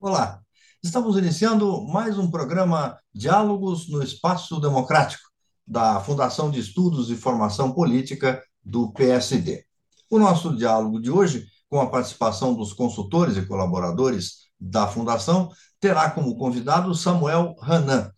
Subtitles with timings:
[0.00, 0.40] Olá,
[0.82, 5.24] estamos iniciando mais um programa Diálogos no Espaço Democrático,
[5.66, 9.64] da Fundação de Estudos e Formação Política do PSD.
[10.10, 15.50] O nosso diálogo de hoje, com a participação dos consultores e colaboradores da Fundação,
[15.80, 18.10] terá como convidado Samuel Hanan,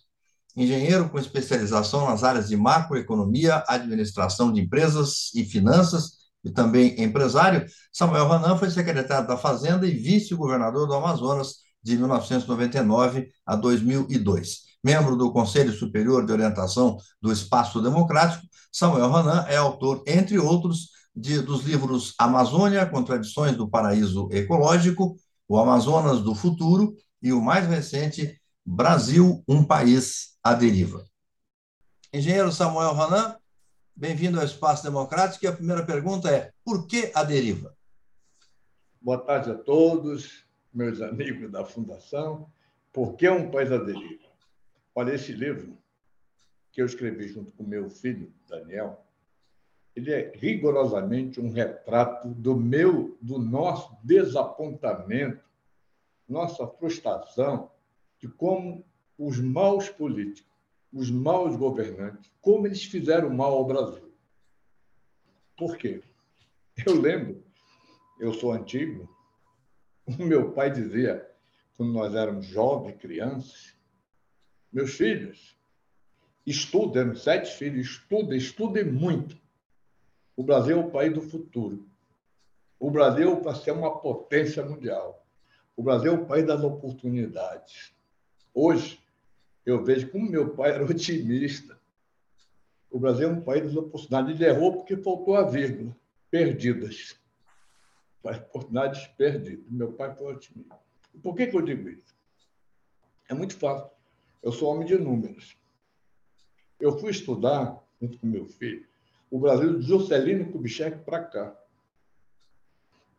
[0.56, 7.66] engenheiro com especialização nas áreas de macroeconomia, administração de empresas e finanças, e também empresário.
[7.92, 14.66] Samuel Hanan foi secretário da Fazenda e vice-governador do Amazonas de 1999 a 2002.
[14.82, 20.90] Membro do Conselho Superior de Orientação do Espaço Democrático, Samuel Hanan é autor, entre outros,
[21.14, 25.16] de, dos livros Amazônia, Contradições do Paraíso Ecológico,
[25.48, 28.38] O Amazonas do Futuro e o mais recente,
[28.68, 31.06] Brasil, um país à deriva.
[32.12, 33.38] Engenheiro Samuel Hanan,
[33.94, 35.44] bem-vindo ao Espaço Democrático.
[35.44, 37.76] E a primeira pergunta é: por que a deriva?
[39.00, 40.44] Boa tarde a todos,
[40.74, 42.50] meus amigos da Fundação.
[42.92, 44.24] Por que um país à deriva?
[44.96, 45.78] Olha, esse livro
[46.72, 49.06] que eu escrevi junto com meu filho, Daniel,
[49.94, 55.44] ele é rigorosamente um retrato do meu, do nosso desapontamento,
[56.28, 57.70] nossa frustração
[58.18, 58.84] de como
[59.18, 60.50] os maus políticos,
[60.92, 64.12] os maus governantes, como eles fizeram mal ao Brasil.
[65.56, 66.02] Por quê?
[66.86, 67.42] Eu lembro,
[68.20, 69.08] eu sou antigo,
[70.06, 71.28] o meu pai dizia,
[71.76, 73.74] quando nós éramos jovens, crianças,
[74.72, 75.56] meus filhos,
[76.46, 79.36] estudem, sete filhos, estudem, estudem muito.
[80.36, 81.88] O Brasil é o país do futuro.
[82.78, 85.26] O Brasil para ser uma potência mundial.
[85.74, 87.95] O Brasil é o país das oportunidades.
[88.58, 88.98] Hoje,
[89.66, 91.78] eu vejo como meu pai era otimista.
[92.90, 94.40] O Brasil é um país das oportunidades.
[94.40, 95.94] Ele errou porque faltou a vírgula.
[96.30, 97.20] Perdidas.
[98.24, 99.70] Oportunidades perdidas.
[99.70, 100.74] Meu pai foi otimista.
[101.22, 102.16] Por que, que eu digo isso?
[103.28, 103.90] É muito fácil.
[104.42, 105.54] Eu sou homem de números.
[106.80, 108.86] Eu fui estudar, junto com meu filho,
[109.30, 111.56] o Brasil de Juscelino Kubitschek para cá.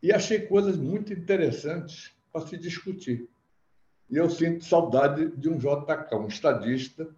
[0.02, 3.28] E achei coisas muito interessantes para se discutir.
[4.10, 7.08] E eu sinto saudade de um JK, um estadista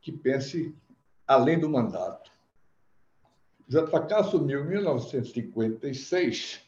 [0.00, 0.74] que pense
[1.26, 2.30] além do mandato.
[3.68, 6.62] JK assumiu em 1956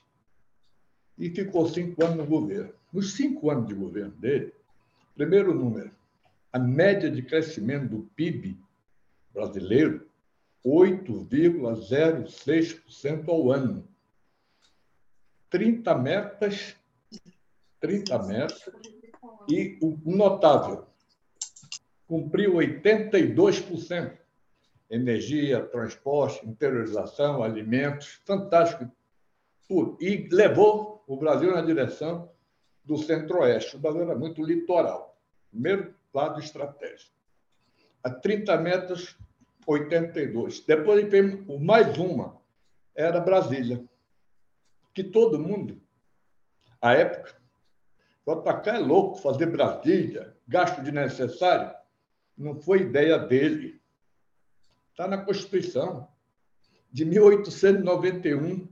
[1.19, 2.75] e ficou cinco anos no governo.
[2.93, 4.53] Nos cinco anos de governo dele,
[5.15, 5.91] primeiro número,
[6.53, 8.59] a média de crescimento do PIB
[9.33, 10.07] brasileiro,
[10.65, 13.89] 8,06% ao ano.
[15.49, 16.77] 30 metas,
[17.81, 18.69] 30 metas,
[19.51, 20.87] e o notável,
[22.07, 24.19] cumpriu 82%.
[24.89, 28.91] Energia, transporte, interiorização, alimentos, fantástico.
[29.69, 29.97] Tudo.
[30.01, 32.29] E levou o Brasil na direção
[32.85, 33.77] do centro-oeste.
[33.77, 35.17] O Brasil era muito litoral.
[35.51, 37.13] Primeiro lado estratégico.
[38.03, 39.17] A 30 metros,
[39.67, 40.61] 82.
[40.61, 42.37] Depois veio mais uma,
[42.95, 43.85] era Brasília.
[44.93, 45.81] Que todo mundo,
[46.83, 47.40] à época,
[48.31, 51.75] JK é louco fazer Brasília, gasto de necessário.
[52.39, 53.81] Não foi ideia dele.
[54.91, 56.09] Está na Constituição
[56.93, 58.69] de 1891.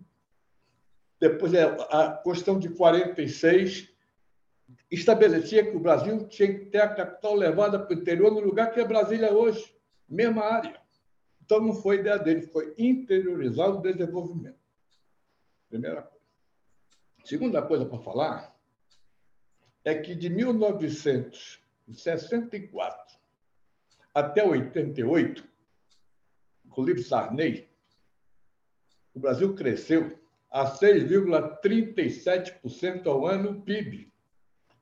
[1.20, 3.88] Depois, é a Constituição de 46
[4.90, 8.70] estabelecia que o Brasil tinha que ter a capital levada para o interior, no lugar
[8.70, 9.74] que é Brasília hoje,
[10.08, 10.80] mesma área.
[11.42, 14.58] Então, não foi ideia dele, foi interiorizar o desenvolvimento.
[15.68, 16.24] Primeira coisa.
[17.24, 18.57] Segunda coisa para falar
[19.88, 23.18] é que de 1964
[24.14, 25.48] até 88,
[26.66, 27.66] inclusive Sarney,
[29.14, 30.18] o Brasil cresceu
[30.50, 34.12] a 6,37% ao ano PIB.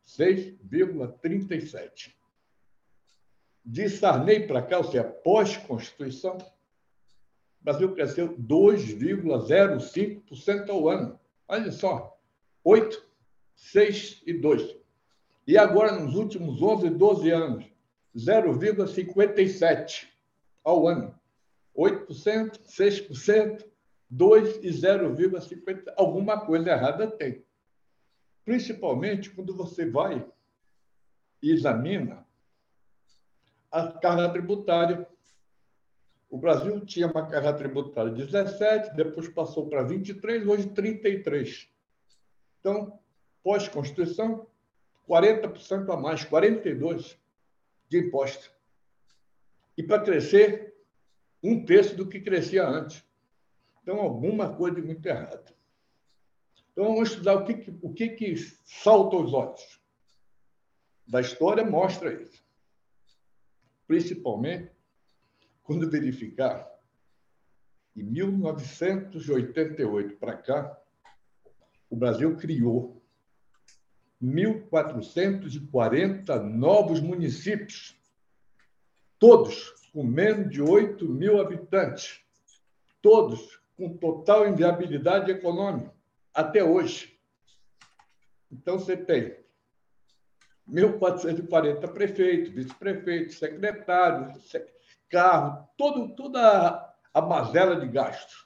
[0.04, 2.12] 6,37%.
[3.64, 11.20] De Sarney para cá, ou seja, pós-Constituição, o Brasil cresceu 2,05% ao ano.
[11.47, 12.18] Olha só,
[12.64, 13.06] 8,
[13.54, 14.85] 6 e 2.
[15.47, 17.65] E agora, nos últimos 11, 12 anos,
[18.16, 20.09] 0,57%
[20.65, 21.15] ao ano.
[21.77, 23.65] 8%, 6%,
[24.13, 25.93] 2% e 0,50%.
[25.97, 27.45] Alguma coisa errada tem.
[28.45, 30.27] Principalmente quando você vai
[31.43, 32.27] e examina
[33.71, 35.07] a carga tributária.
[36.28, 41.69] O Brasil tinha uma carga tributária de 17, depois passou para 23, hoje 33.
[42.59, 42.98] Então,
[43.43, 44.47] pós-Constituição,
[45.08, 47.16] 40% a mais, 42%
[47.88, 48.53] de imposto.
[49.76, 50.74] E para crescer
[51.42, 53.04] um terço do que crescia antes.
[53.82, 55.54] Então, alguma coisa muito errada.
[56.72, 59.80] Então, vamos estudar o que, o que, que salta aos olhos.
[61.06, 62.44] Da história mostra isso.
[63.86, 64.72] Principalmente
[65.62, 66.68] quando verificar,
[67.94, 70.76] em 1988 para cá,
[71.88, 72.96] o Brasil criou
[74.26, 77.96] 1.440 novos municípios,
[79.18, 82.20] todos com menos de 8 mil habitantes,
[83.00, 85.94] todos com total inviabilidade econômica,
[86.34, 87.16] até hoje.
[88.50, 89.36] Então, você tem
[90.68, 94.52] 1.440 prefeitos, vice-prefeitos, secretários,
[95.08, 98.46] carro, todo, toda a mazela de gastos,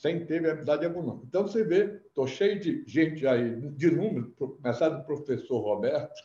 [0.00, 1.26] sem ter viabilidade econômica.
[1.28, 6.18] Então, você vê, estou cheio de gente aí, de número, começar do professor Roberto,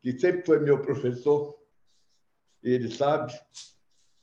[0.00, 1.58] que sempre foi meu professor,
[2.62, 3.38] ele sabe,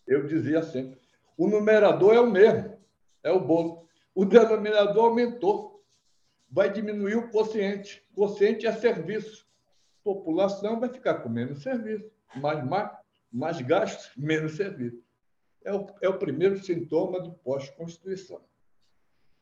[0.08, 1.00] eu dizia sempre,
[1.38, 2.76] o numerador é o mesmo,
[3.24, 3.88] é o bolo.
[4.16, 5.84] O denominador aumentou.
[6.50, 8.04] Vai diminuir o quociente.
[8.12, 9.48] O quociente é serviço.
[10.02, 12.92] A população vai ficar com menos serviço, mais, mais,
[13.32, 15.04] mais gastos, menos serviço.
[15.70, 18.42] É o, é o primeiro sintoma do pós-Constituição.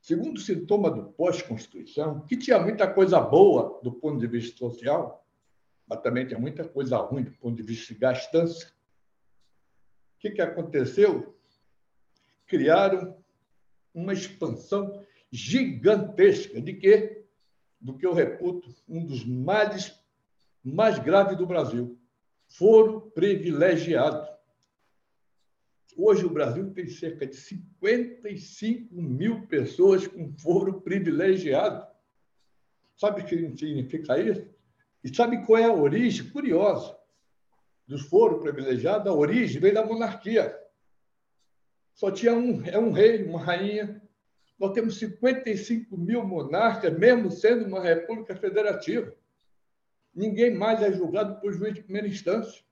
[0.02, 5.26] Segundo sintoma do pós-Constituição, que tinha muita coisa boa do ponto de vista social,
[5.88, 8.68] mas também tinha muita coisa ruim do ponto de vista de gastança.
[8.68, 11.34] O que, que aconteceu?
[12.46, 13.16] Criaram
[13.94, 15.02] uma expansão
[15.32, 17.26] gigantesca de quê?
[17.80, 19.98] Do que eu reputo um dos males
[20.62, 21.98] mais graves do Brasil.
[22.50, 24.37] Foro privilegiado.
[26.00, 31.88] Hoje o Brasil tem cerca de 55 mil pessoas com foro privilegiado.
[32.96, 34.48] Sabe o que significa isso?
[35.04, 36.30] E sabe qual é a origem?
[36.30, 36.96] Curiosa.
[37.88, 40.56] Dos foro privilegiados, a origem vem da monarquia.
[41.96, 44.00] Só tinha um, é um rei, uma rainha.
[44.60, 49.16] Nós temos 55 mil monarcas, mesmo sendo uma república federativa.
[50.14, 52.64] Ninguém mais é julgado por juiz de primeira instância.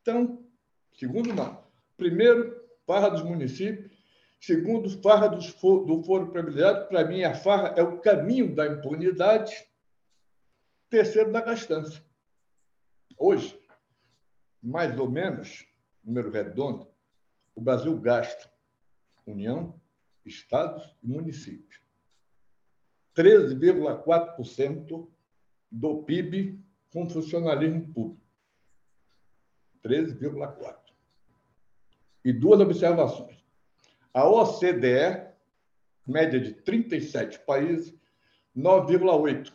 [0.00, 0.47] Então,
[0.98, 1.64] segundo não.
[1.96, 3.96] Primeiro, farra dos municípios.
[4.40, 6.88] Segundo, farra dos do foro privilegiado.
[6.88, 9.54] Para mim, a farra é o caminho da impunidade.
[10.90, 12.02] Terceiro, da gastança.
[13.16, 13.58] Hoje,
[14.62, 15.66] mais ou menos,
[16.04, 16.88] número redondo,
[17.54, 18.50] o Brasil gasta,
[19.26, 19.78] União,
[20.24, 21.80] Estados e municípios,
[23.16, 25.08] 13,4%
[25.70, 26.62] do PIB
[26.92, 28.22] com funcionalismo público.
[29.84, 30.77] 13,4%.
[32.28, 33.42] E duas observações.
[34.12, 35.32] A OCDE,
[36.06, 37.94] média de 37 países,
[38.54, 39.50] 9,8%.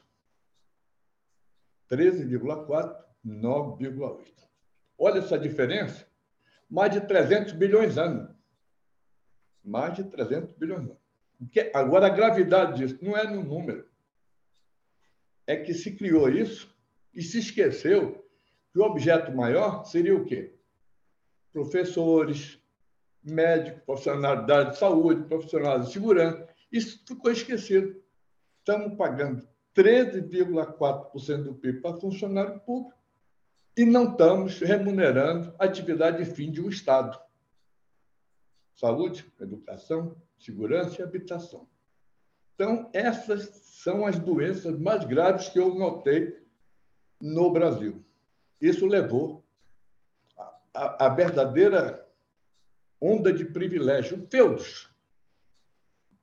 [1.87, 4.25] 13,4%, 9,8%.
[4.97, 6.07] Olha essa diferença
[6.67, 8.35] mais de 300 bilhões ano.
[9.63, 10.97] Mais de 300 bilhões ano.
[11.75, 13.87] Agora, a gravidade disso não é no número.
[15.45, 16.75] É que se criou isso
[17.13, 18.27] e se esqueceu
[18.71, 20.55] que o objeto maior seria o quê?
[21.51, 22.62] Professores,
[23.23, 26.47] médicos, profissionais da área de saúde, profissionais de segurança.
[26.71, 28.01] Isso ficou esquecido.
[28.59, 32.97] Estamos pagando 13,4% do PIB para funcionário público
[33.75, 37.19] e não estamos remunerando a atividade de fim de um Estado.
[38.75, 41.67] Saúde, educação, segurança e habitação.
[42.55, 43.49] Então, essas
[43.83, 46.39] são as doenças mais graves que eu notei
[47.19, 48.03] no Brasil.
[48.61, 49.43] Isso levou
[50.73, 52.02] a, a verdadeira
[53.03, 54.89] onda de privilégio, feudos.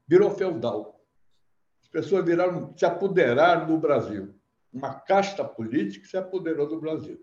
[0.08, 0.98] Virou feudal.
[1.82, 4.34] As pessoas viraram, se apoderaram do Brasil.
[4.72, 7.22] Uma casta política se apoderou do Brasil.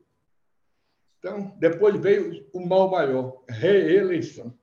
[1.17, 4.53] Então, depois veio o mal maior, reeleição.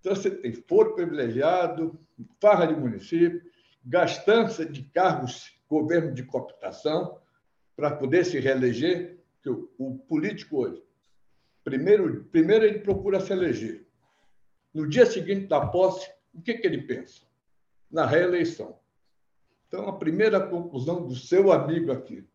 [0.00, 2.00] Então, você tem foro privilegiado,
[2.40, 3.42] farra de município,
[3.84, 7.20] gastança de cargos, governo de cooptação,
[7.76, 10.82] para poder se reeleger, o, o político hoje,
[11.64, 13.86] primeiro, primeiro ele procura se eleger.
[14.72, 17.22] No dia seguinte da posse, o que, que ele pensa?
[17.90, 18.78] Na reeleição.
[19.68, 22.26] Então, a primeira conclusão do seu amigo aqui: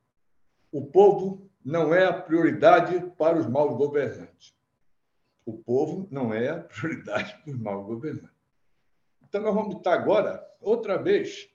[0.71, 4.55] o povo não é a prioridade para os maus governantes.
[5.45, 8.37] O povo não é a prioridade para os maus governantes.
[9.21, 11.49] Então, nós vamos estar agora, outra vez,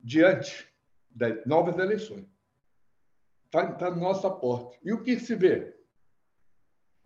[0.00, 0.68] diante
[1.10, 2.26] das novas eleições.
[3.46, 4.76] Está tá na nossa porta.
[4.82, 5.75] E o que se vê?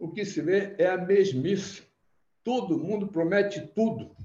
[0.00, 1.82] O que se vê é a mesmice.
[2.42, 4.16] Todo mundo promete tudo.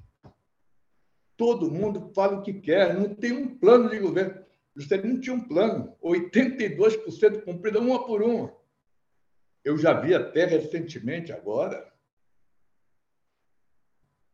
[1.35, 2.97] Todo mundo fala o que quer.
[2.97, 4.43] Não tem um plano de governo.
[4.73, 8.53] Juscelino tinha um plano, 82% cumprido uma por uma.
[9.63, 11.93] eu já vi até recentemente agora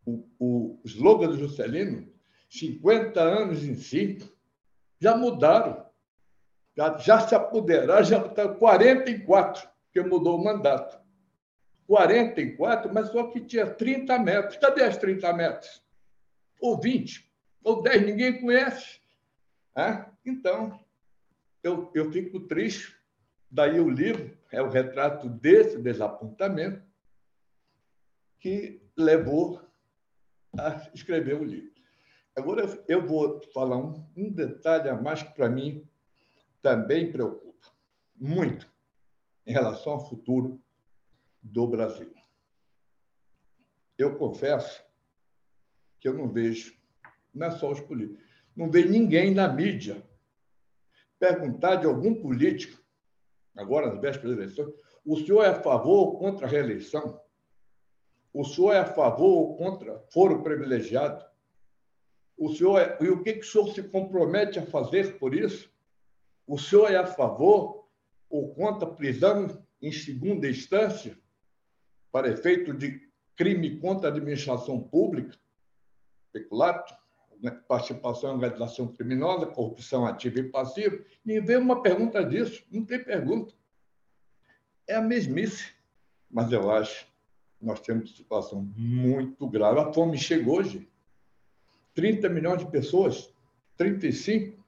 [0.06, 2.12] o, o slogan do Juscelino,
[2.50, 4.18] 50 anos em si,
[5.00, 5.86] já mudaram.
[6.76, 11.01] Já, já se apoderaram, já está 44, que mudou o mandato.
[11.88, 14.58] 44, mas só que tinha 30 metros.
[14.58, 15.84] Cadê as 30 metros?
[16.60, 17.30] Ou 20,
[17.64, 19.00] ou 10, ninguém conhece.
[19.76, 20.06] É?
[20.26, 20.80] Então,
[21.64, 22.96] eu, eu fico triste.
[23.50, 26.84] Daí o livro é o retrato desse desapontamento
[28.40, 29.62] que levou
[30.58, 31.72] a escrever o livro.
[32.36, 35.88] Agora, eu vou falar um, um detalhe a mais que, para mim,
[36.62, 37.68] também preocupa
[38.16, 38.72] muito
[39.46, 40.62] em relação ao futuro
[41.42, 42.14] do Brasil.
[43.98, 44.84] Eu confesso
[46.00, 46.76] que eu não vejo,
[47.34, 48.24] não é só os políticos,
[48.56, 50.04] não vejo ninguém na mídia
[51.20, 52.82] perguntar de algum político,
[53.56, 54.74] agora nas vésperas das eleições,
[55.06, 57.20] o senhor é a favor ou contra a reeleição?
[58.34, 61.24] O senhor é a favor ou contra foro privilegiado?
[62.38, 65.72] O senhor é, e o que, que o senhor se compromete a fazer por isso?
[66.48, 67.88] O senhor é a favor
[68.30, 71.18] ou contra prisão em segunda instância?
[72.12, 73.02] Para efeito de
[73.36, 75.38] crime contra a administração pública,
[76.32, 76.94] peculato,
[77.42, 82.86] né, participação em organização criminosa, corrupção ativa e passiva, nem vê uma pergunta disso, não
[82.86, 83.54] tem pergunta.
[84.88, 85.74] É a mesmice.
[86.30, 87.06] Mas eu acho
[87.60, 89.80] que nós temos uma situação muito grave.
[89.80, 90.88] A fome chegou hoje.
[91.94, 93.34] 30 milhões de pessoas,
[93.76, 94.64] 35,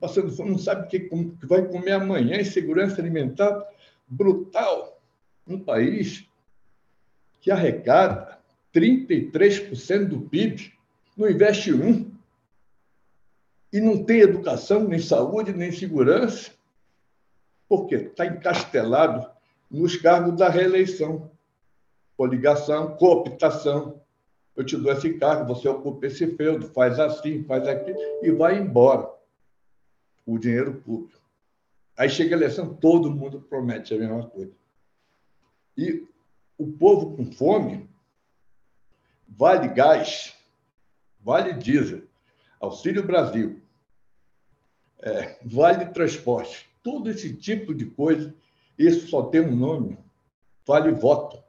[0.00, 1.08] passando fome, não sabe o que,
[1.46, 3.64] vai comer amanhã, insegurança alimentar
[4.08, 5.00] brutal.
[5.46, 6.28] Um país
[7.44, 8.38] que arrecada
[8.72, 10.72] 33% do PIB,
[11.14, 12.10] não investe um,
[13.70, 16.52] e não tem educação, nem saúde, nem segurança,
[17.68, 19.30] porque está encastelado
[19.70, 21.30] nos cargos da reeleição.
[22.16, 24.00] Coligação, cooptação.
[24.56, 28.56] Eu te dou esse cargo, você ocupa esse feudo, faz assim, faz aquilo, e vai
[28.56, 29.10] embora
[30.24, 31.20] o dinheiro público.
[31.94, 34.52] Aí chega a eleição, todo mundo promete a mesma coisa.
[35.76, 36.06] E
[36.64, 37.88] o povo com fome,
[39.28, 40.34] vale gás,
[41.20, 42.02] vale diesel,
[42.58, 43.60] Auxílio Brasil,
[45.00, 48.34] é, vale transporte, todo esse tipo de coisa,
[48.78, 49.98] isso só tem um nome,
[50.66, 51.42] vale voto.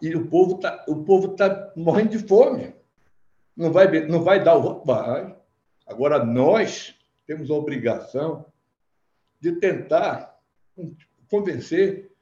[0.00, 2.74] E o povo está o povo tá morrendo de fome.
[3.56, 4.86] Não vai, não vai dar o voto?
[4.86, 5.36] Vai.
[5.86, 6.94] Agora, nós
[7.26, 8.44] temos a obrigação
[9.40, 10.38] de tentar
[11.28, 12.13] convencer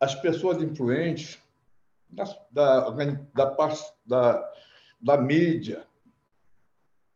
[0.00, 1.38] as pessoas influentes
[2.08, 3.74] da, da, da,
[4.06, 4.52] da,
[5.00, 5.86] da mídia,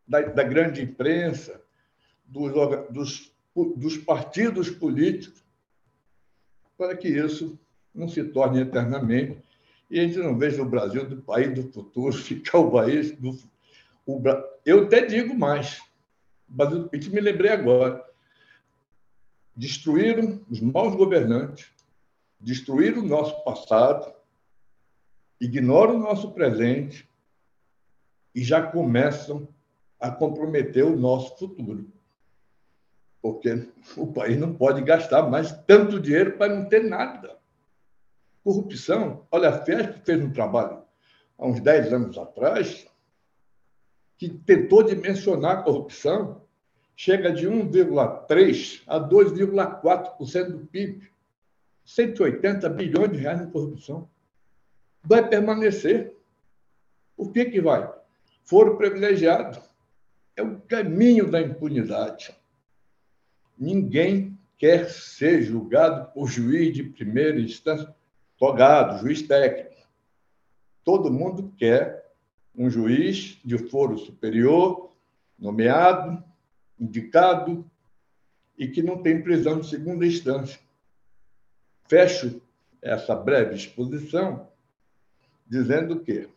[0.07, 1.61] da, da grande imprensa,
[2.27, 2.53] dos,
[2.91, 3.33] dos,
[3.77, 5.43] dos partidos políticos,
[6.77, 7.59] para que isso
[7.95, 9.43] não se torne eternamente
[9.91, 13.39] e a gente não veja o Brasil do país do futuro ficar o país do.
[14.07, 14.21] O,
[14.65, 15.81] eu até digo mais,
[16.49, 18.05] mas eu me lembrei agora.
[19.57, 21.71] Destruíram os maus governantes,
[22.45, 24.13] destruir o nosso passado,
[25.41, 27.09] ignoram o nosso presente
[28.35, 29.49] e já começam
[29.99, 31.91] a comprometer o nosso futuro.
[33.23, 37.39] Porque o país não pode gastar mais tanto dinheiro para não ter nada.
[38.43, 39.27] Corrupção.
[39.31, 40.83] Olha, a FESP fez um trabalho
[41.39, 42.87] há uns 10 anos atrás
[44.19, 46.43] que tentou dimensionar a corrupção,
[46.95, 51.14] chega de 1,3% a 2,4% do PIB.
[51.85, 54.09] 180 bilhões de reais em corrupção.
[55.03, 56.17] Vai permanecer.
[57.17, 57.93] Por que, que vai?
[58.45, 59.61] Foro privilegiado.
[60.37, 62.35] É o caminho da impunidade.
[63.57, 67.95] Ninguém quer ser julgado por juiz de primeira instância,
[68.39, 69.75] togado, juiz técnico.
[70.83, 72.13] Todo mundo quer
[72.57, 74.93] um juiz de foro superior,
[75.39, 76.23] nomeado,
[76.79, 77.69] indicado,
[78.57, 80.64] e que não tem prisão de segunda instância
[81.89, 82.41] fecho
[82.83, 84.49] essa breve exposição
[85.47, 86.29] dizendo que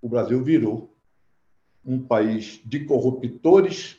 [0.00, 0.94] o Brasil virou
[1.84, 3.98] um país de corruptores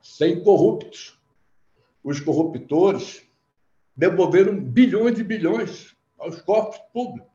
[0.00, 1.18] sem corruptos.
[2.02, 3.22] Os corruptores
[3.96, 7.30] devolveram bilhões e bilhões aos cofres públicos.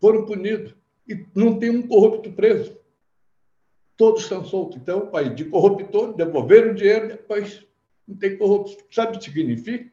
[0.00, 0.74] Foram punidos.
[1.06, 2.76] E não tem um corrupto preso.
[3.96, 4.78] Todos estão soltos.
[4.78, 7.66] Então, é um país de corruptores, devolveram dinheiro, depois
[8.06, 8.84] não tem corrupto.
[8.90, 9.90] Sabe o que significa?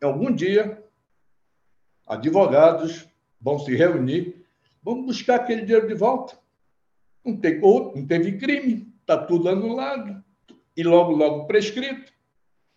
[0.00, 0.85] Em algum dia,
[2.06, 3.08] advogados
[3.40, 4.46] vão se reunir,
[4.82, 6.38] vão buscar aquele dinheiro de volta.
[7.24, 10.24] Não, tem, não teve crime, está tudo anulado
[10.76, 12.12] e logo, logo prescrito.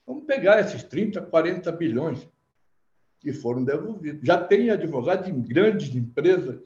[0.07, 2.27] Vamos pegar esses 30, 40 bilhões.
[3.19, 4.25] que foram devolvidos.
[4.25, 6.61] Já tem advogado em grandes empresas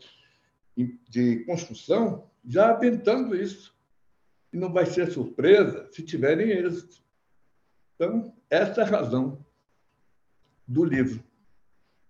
[1.10, 3.74] de construção já aventando isso.
[4.52, 7.02] E não vai ser surpresa se tiverem êxito.
[7.96, 9.44] Então, essa é a razão
[10.68, 11.24] do livro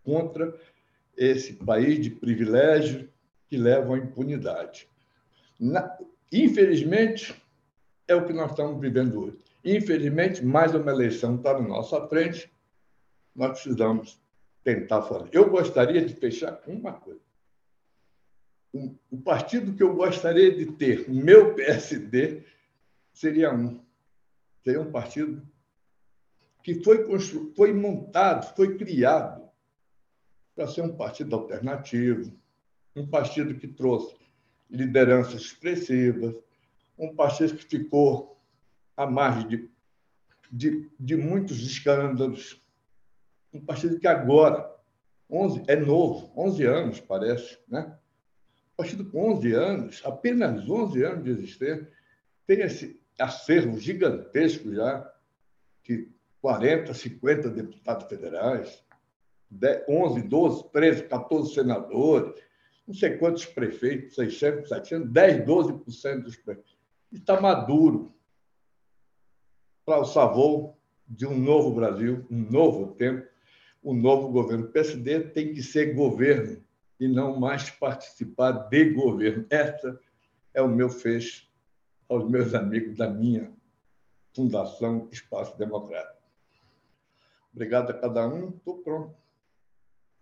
[0.04, 0.54] contra
[1.18, 3.10] esse país de privilégio
[3.48, 4.88] que leva à impunidade.
[5.60, 5.98] Na,
[6.32, 7.36] infelizmente,
[8.08, 9.38] é o que nós estamos vivendo hoje.
[9.64, 12.52] Infelizmente, mais uma eleição está na nossa frente,
[13.36, 14.22] nós precisamos
[14.64, 15.30] tentar fazer.
[15.32, 17.22] Eu gostaria de fechar com uma coisa.
[18.74, 22.44] O partido que eu gostaria de ter, o meu PSD,
[23.14, 23.80] seria um.
[24.64, 25.46] Seria um partido
[26.64, 27.54] que foi, constru...
[27.56, 29.43] foi montado, foi criado
[30.56, 32.34] para ser um partido alternativo,
[32.96, 34.16] um partido que trouxe
[34.70, 36.36] lideranças expressivas,
[36.98, 38.38] um partido que ficou
[38.96, 39.70] à margem de,
[40.52, 42.62] de, de muitos escândalos,
[43.54, 44.72] um partido que agora
[45.30, 47.98] 11, é novo, 11 anos parece, né?
[48.74, 51.92] Um partido com 11 anos, apenas 11 anos de existência,
[52.46, 55.12] tem esse acervo gigantesco já,
[55.84, 58.84] que 40, 50 deputados federais,
[59.88, 62.34] 11, 12, 13, 14 senadores,
[62.88, 66.78] não sei quantos prefeitos, 600, 700, 10, 12% dos prefeitos.
[67.12, 68.14] Está maduro
[69.86, 70.76] para o sabor
[71.08, 73.28] de um novo Brasil, um novo tempo,
[73.84, 74.66] um novo governo.
[74.66, 76.64] O PSD tem que ser governo
[77.00, 79.46] e não mais participar de governo.
[79.50, 80.00] Essa
[80.54, 81.48] é o meu fecho
[82.10, 83.52] aos meus amigos da minha
[84.36, 86.22] Fundação Espaço Democrático.
[87.54, 88.50] Obrigado a cada um.
[88.50, 89.23] Estou pronto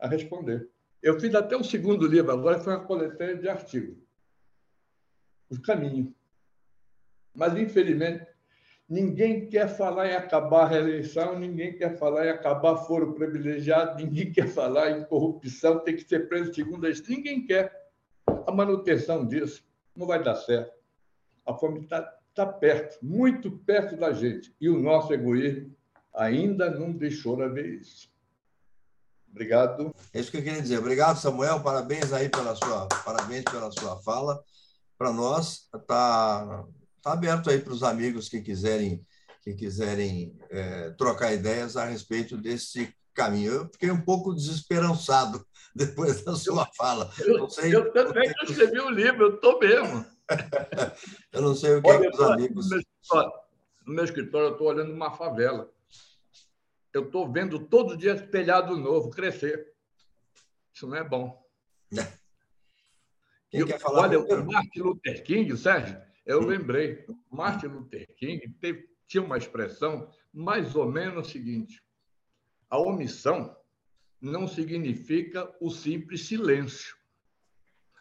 [0.02, 0.68] a responder.
[1.02, 3.98] Eu fiz até um segundo livro agora, foi uma coletânea de artigos.
[5.50, 6.12] Os caminhos.
[7.34, 8.28] Mas, infelizmente,
[8.90, 14.32] ninguém quer falar em acabar a reeleição, ninguém quer falar em acabar foro privilegiado, ninguém
[14.32, 17.10] quer falar em corrupção, tem que ser preso segundo isso.
[17.10, 17.90] Ninguém quer
[18.26, 19.64] a manutenção disso.
[19.96, 20.74] Não vai dar certo.
[21.46, 22.02] A fome está
[22.34, 24.54] tá perto, muito perto da gente.
[24.60, 25.76] E o nosso egoísmo
[26.14, 28.11] ainda não deixou de ver isso.
[29.32, 29.96] Obrigado.
[30.14, 30.78] É isso que eu queria dizer.
[30.78, 31.62] Obrigado, Samuel.
[31.62, 34.44] Parabéns aí pela sua, parabéns pela sua fala.
[34.98, 36.66] Para nós, está
[37.02, 39.04] tá aberto aí para os amigos que quiserem,
[39.42, 43.54] que quiserem é, trocar ideias a respeito desse caminho.
[43.54, 47.10] Eu fiquei um pouco desesperançado depois da sua fala.
[47.20, 48.52] Eu, sei, eu também porque...
[48.52, 50.06] escrevi o um livro, eu estou mesmo.
[51.32, 52.70] eu não sei o que, Olha, é que os amigos.
[52.70, 53.32] No meu escritório,
[53.88, 55.70] no meu escritório eu estou olhando uma favela
[56.94, 59.74] eu estou vendo todo dia telhado novo crescer.
[60.74, 61.42] Isso não é bom.
[63.50, 66.46] Quem eu, quer falar olha, o Martin Luther King, Sérgio, eu hum.
[66.46, 67.06] lembrei.
[67.30, 71.84] Martin Luther King teve, tinha uma expressão mais ou menos o seguinte:
[72.70, 73.56] a omissão
[74.22, 76.96] não significa o simples silêncio.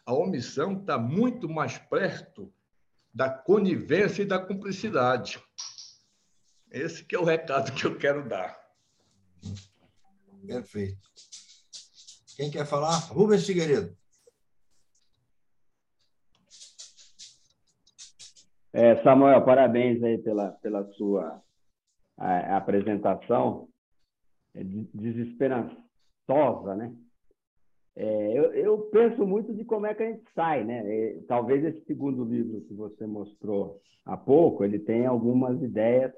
[0.05, 2.53] A omissão está muito mais perto
[3.13, 5.41] da conivência e da cumplicidade.
[6.69, 8.60] Esse que é o recado que eu quero dar.
[10.45, 10.99] Perfeito.
[12.35, 12.97] Quem quer falar?
[13.09, 13.95] Rubens Figueiredo.
[18.73, 21.41] É, Samuel, parabéns aí pela, pela sua
[22.17, 23.67] a, a apresentação
[24.53, 26.93] é desesperançosa, né?
[27.95, 30.87] É, eu, eu, penso muito de como é que a gente sai, né?
[30.87, 36.13] E, talvez esse segundo livro que você mostrou há pouco, ele tenha algumas ideias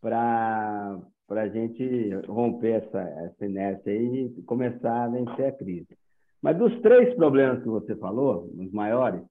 [0.00, 5.96] para para a gente romper essa, essa inércia e começar a vencer a crise.
[6.42, 9.22] Mas dos três problemas que você falou, os maiores,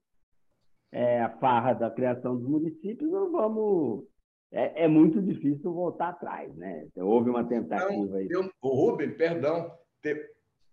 [0.91, 4.03] é a farra da criação dos municípios, não vamos.
[4.51, 6.87] É, é muito difícil voltar atrás, né?
[6.95, 8.27] Houve uma tentativa aí.
[8.29, 9.71] Eu, Rubem, perdão,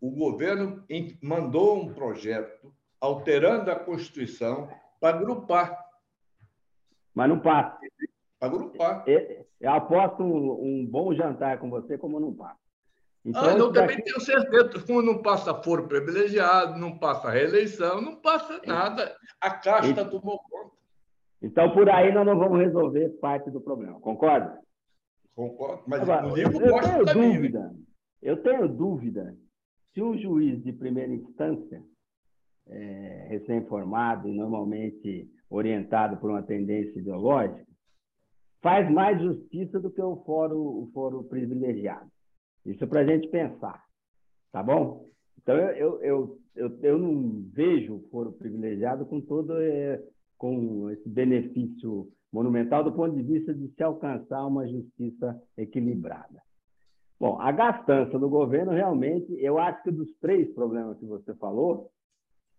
[0.00, 0.84] o governo
[1.22, 5.78] mandou um projeto alterando a Constituição para agrupar.
[7.14, 7.78] Mas não passa.
[8.40, 9.04] Agrupar.
[9.06, 12.58] Eu aposto um, um, bom jantar com você, como não passa.
[13.22, 14.82] Então, ah, eu também tenho certeza.
[14.86, 19.14] Como não passa foro privilegiado, não passa reeleição, não passa nada.
[19.40, 20.10] A casta e...
[20.10, 20.74] tomou conta.
[21.42, 24.00] Então, por aí nós não vamos resolver parte do problema.
[24.00, 24.58] Concorda?
[25.34, 25.82] Concordo.
[25.86, 27.74] Mas, Agora, eu, eu tenho dúvida.
[28.22, 29.36] Eu tenho dúvida
[29.92, 31.82] se um juiz de primeira instância,
[32.68, 37.66] é, recém-formado e normalmente orientado por uma tendência ideológica,
[38.62, 42.10] faz mais justiça do que o foro, o foro privilegiado.
[42.66, 43.82] Isso é para a gente pensar,
[44.52, 45.08] tá bom?
[45.38, 50.02] Então, eu, eu, eu, eu não vejo o foro privilegiado com todo é,
[50.36, 56.40] com esse benefício monumental do ponto de vista de se alcançar uma justiça equilibrada.
[57.18, 61.90] Bom, a gastança do governo, realmente, eu acho que dos três problemas que você falou,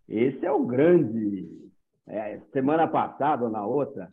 [0.08, 1.70] esse é o grande.
[2.06, 4.12] É, semana passada ou na outra,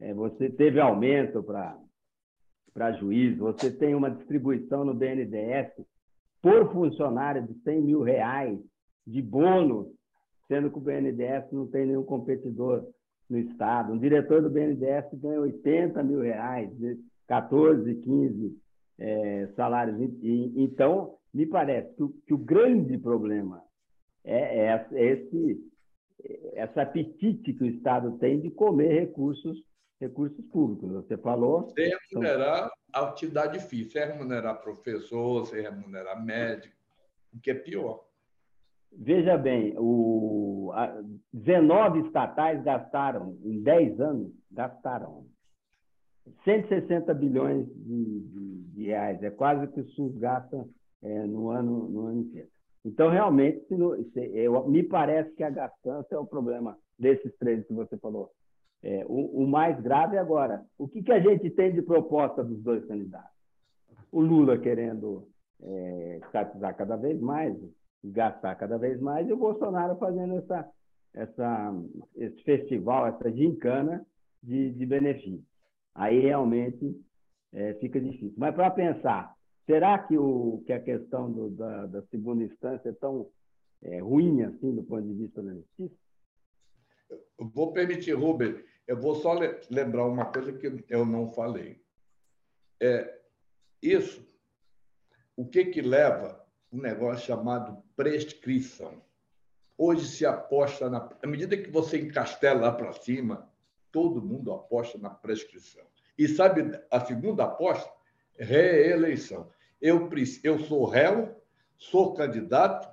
[0.00, 5.72] é, você teve aumento para juiz, você tem uma distribuição no BNDES
[6.42, 8.58] por funcionário de 100 mil reais
[9.06, 9.88] de bônus,
[10.48, 12.86] sendo que o BNDES não tem nenhum competidor
[13.28, 13.92] no Estado.
[13.92, 16.70] Um diretor do BNDES ganha 80 mil reais,
[17.26, 18.56] 14, 15
[18.98, 19.96] é, salários.
[20.54, 23.62] Então, me parece que o, que o grande problema
[24.24, 25.60] é, é, esse,
[26.54, 29.65] essa apetite que o Estado tem de comer recursos
[30.00, 30.90] recursos públicos.
[30.90, 31.68] Você falou.
[31.70, 33.02] Sem remunerar então...
[33.02, 36.74] a atividade física, sem remunerar professor, sem remunerar médico,
[37.32, 38.04] o que é pior.
[38.92, 45.26] Veja bem, o, a, 19 estatais gastaram, em 10 anos, gastaram
[46.44, 49.22] 160 bilhões de, de, de reais.
[49.22, 50.66] É quase o que o SUS gasta
[51.02, 52.48] é, no, ano, no ano inteiro.
[52.84, 57.36] Então, realmente, se no, se, eu, me parece que a gastança é o problema desses
[57.36, 58.30] três que você falou.
[58.82, 60.64] É, o, o, mais grave é agora.
[60.78, 63.30] O que, que a gente tem de proposta dos dois candidatos?
[64.12, 65.26] O Lula querendo
[65.62, 67.56] é, estatizar cada vez mais,
[68.04, 70.70] gastar cada vez mais, e o Bolsonaro fazendo essa,
[71.14, 71.74] essa,
[72.16, 74.06] esse festival, essa gincana
[74.42, 75.44] de, de benefícios.
[75.94, 76.94] Aí realmente
[77.52, 78.34] é, fica difícil.
[78.36, 79.34] Mas para pensar,
[79.64, 83.26] será que, o, que a questão do, da, da, segunda instância é tão
[83.82, 85.94] é, ruim assim do ponto de vista da justiça?
[87.38, 89.38] Vou permitir, Rubens, eu vou só
[89.70, 91.80] lembrar uma coisa que eu não falei.
[92.80, 93.18] É,
[93.82, 94.26] isso,
[95.36, 99.02] o que, que leva um negócio chamado prescrição?
[99.78, 101.08] Hoje se aposta na.
[101.22, 103.50] À medida que você encastela lá para cima,
[103.92, 105.84] todo mundo aposta na prescrição.
[106.16, 107.90] E sabe a segunda aposta?
[108.38, 109.50] Reeleição.
[109.80, 110.08] Eu,
[110.42, 111.38] eu sou réu,
[111.76, 112.88] sou candidato,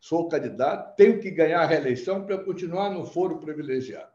[0.00, 4.10] sou candidato, tenho que ganhar a reeleição para continuar no foro privilegiado.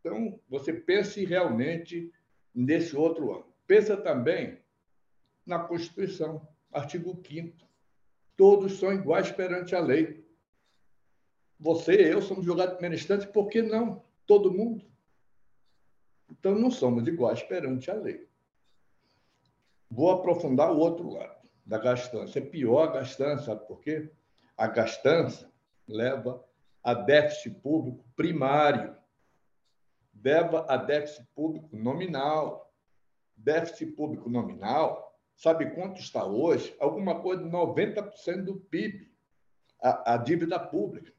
[0.00, 2.10] Então, você pense realmente
[2.54, 3.46] nesse outro ano.
[3.66, 4.58] Pensa também
[5.44, 7.68] na Constituição, artigo 5
[8.36, 10.24] Todos são iguais perante a lei.
[11.58, 14.04] Você e eu somos julgados instância, por que não?
[14.24, 14.86] Todo mundo.
[16.30, 18.28] Então, não somos iguais perante a lei.
[19.90, 22.38] Vou aprofundar o outro lado da gastança.
[22.38, 24.08] É pior a gastança, sabe por quê?
[24.58, 25.48] A gastança
[25.86, 26.44] leva
[26.82, 28.96] a déficit público primário,
[30.12, 32.68] leva a déficit público nominal.
[33.36, 36.74] Déficit público nominal, sabe quanto está hoje?
[36.80, 39.08] Alguma coisa de 90% do PIB,
[39.80, 41.12] a, a dívida pública.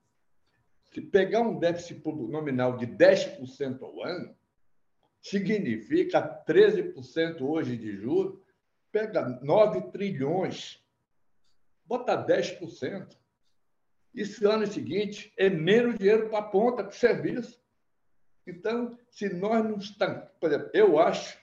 [0.91, 4.35] Se pegar um déficit público nominal de 10% ao ano,
[5.21, 8.37] significa 13% hoje de juros,
[8.91, 10.83] pega 9 trilhões,
[11.85, 13.17] bota 10%.
[14.13, 17.61] Esse ano seguinte é menos dinheiro para a ponta, para o serviço.
[18.45, 20.27] Então, se nós não estamos.
[20.39, 21.37] Por exemplo, eu acho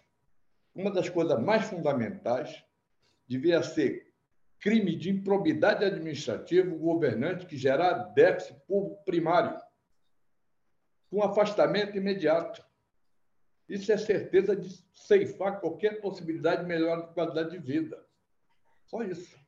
[0.74, 2.62] uma das coisas mais fundamentais
[3.26, 4.12] devia ser
[4.61, 9.61] crime de improbidade administrativa o governante que gerar déficit público primário,
[11.11, 12.64] com afastamento imediato.
[13.68, 18.05] Isso é certeza de ceifar qualquer possibilidade de melhora de qualidade de vida.
[18.87, 19.38] Só isso.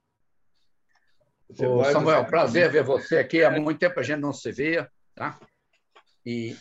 [1.50, 3.42] Ô, Samuel, prazer ver você aqui.
[3.42, 4.86] Há muito tempo a gente não se vê.
[5.14, 5.38] Tá?
[6.24, 6.56] E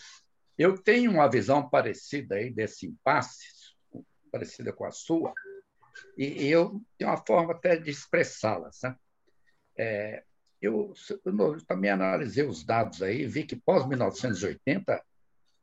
[0.57, 3.47] eu tenho uma visão parecida aí desse impasse,
[4.31, 5.33] parecida com a sua,
[6.17, 8.69] e eu tenho uma forma até de expressá-la.
[9.77, 10.23] É,
[10.61, 15.01] eu, eu, também analisei os dados aí, vi que pós-1980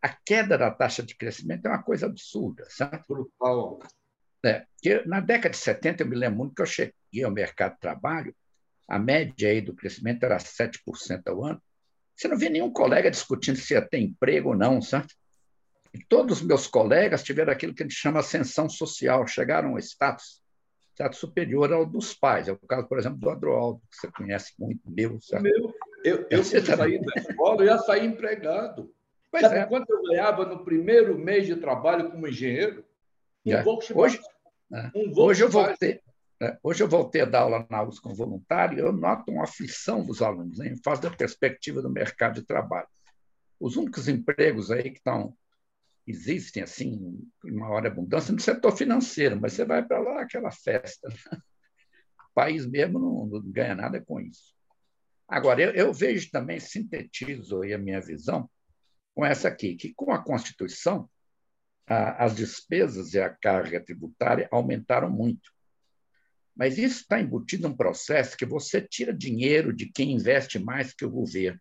[0.00, 3.06] a queda da taxa de crescimento é uma coisa absurda, certo?
[3.08, 3.80] Brutal.
[4.44, 7.72] É, que na década de 70, eu me lembro muito que eu cheguei ao mercado
[7.72, 8.36] de trabalho,
[8.88, 11.62] a média aí do crescimento era 7% ao ano.
[12.16, 15.14] Você não vê nenhum colega discutindo se ia ter emprego ou não, certo?
[15.92, 19.78] E todos os meus colegas tiveram aquilo que a gente chama ascensão social, chegaram a
[19.80, 20.42] status,
[20.92, 22.48] status superior ao dos pais.
[22.48, 25.18] É o caso, por exemplo, do Adroaldo, que você conhece muito, meu.
[25.40, 28.92] Meu, eu, eu se sair da escola, eu ia sair empregado.
[29.30, 29.66] Pois Sabe é.
[29.66, 32.84] quanto eu ganhava no primeiro mês de trabalho como engenheiro?
[33.44, 33.64] Um é.
[33.94, 34.20] Hoje,
[34.72, 34.90] é.
[34.94, 36.00] um hoje eu voltei.
[36.44, 40.04] É, hoje eu voltei a dar aula na USP como voluntário eu noto uma aflição
[40.04, 42.86] dos alunos em face da perspectiva do mercado de trabalho.
[43.58, 45.34] Os únicos empregos aí que estão
[46.06, 51.08] existem assim em maior abundância no setor financeiro, mas você vai para lá aquela festa.
[51.08, 51.38] Né?
[52.18, 54.52] O país mesmo não, não, ganha nada com isso.
[55.26, 58.50] Agora eu, eu vejo também sintetizo a minha visão
[59.14, 61.08] com essa aqui, que com a Constituição,
[61.86, 65.53] a, as despesas e a carga tributária aumentaram muito.
[66.56, 71.04] Mas isso está embutido num processo que você tira dinheiro de quem investe mais que
[71.04, 71.60] o governo.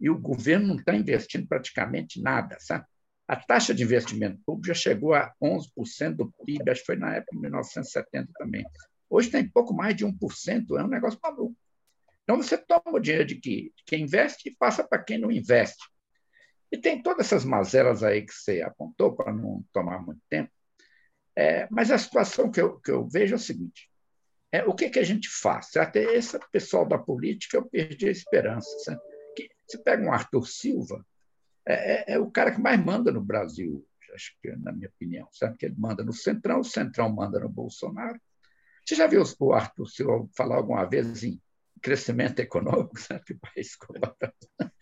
[0.00, 2.86] E o governo não está investindo praticamente nada, sabe?
[3.26, 7.14] A taxa de investimento público já chegou a 11% do PIB, acho que foi na
[7.14, 8.64] época de 1970 também.
[9.08, 11.56] Hoje tem pouco mais de 1%, é um negócio maluco.
[12.22, 15.84] Então, você toma o dinheiro de quem investe e passa para quem não investe.
[16.72, 20.50] E tem todas essas mazelas aí que você apontou, para não tomar muito tempo.
[21.36, 23.90] É, mas a situação que eu, que eu vejo é o seguinte:
[24.54, 25.76] é, o que, que a gente faz?
[25.76, 29.00] Até esse pessoal da política, eu perdi a esperança.
[29.34, 31.04] Que, você pega um Arthur Silva,
[31.66, 35.28] é, é, é, o cara que mais manda no Brasil, acho que na minha opinião,
[35.32, 35.56] sabe?
[35.56, 38.20] Que ele manda no Centrão, o Centrão manda no Bolsonaro.
[38.86, 41.42] Você já viu o Arthur Silva falar alguma vez em
[41.82, 43.24] crescimento econômico, sabe?
[43.24, 43.76] Que país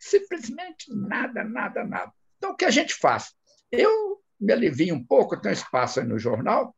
[0.00, 2.12] Simplesmente nada, nada, nada.
[2.38, 3.32] Então, o que a gente faz?
[3.70, 6.74] Eu me alivio um pouco, tenho espaço aí no jornal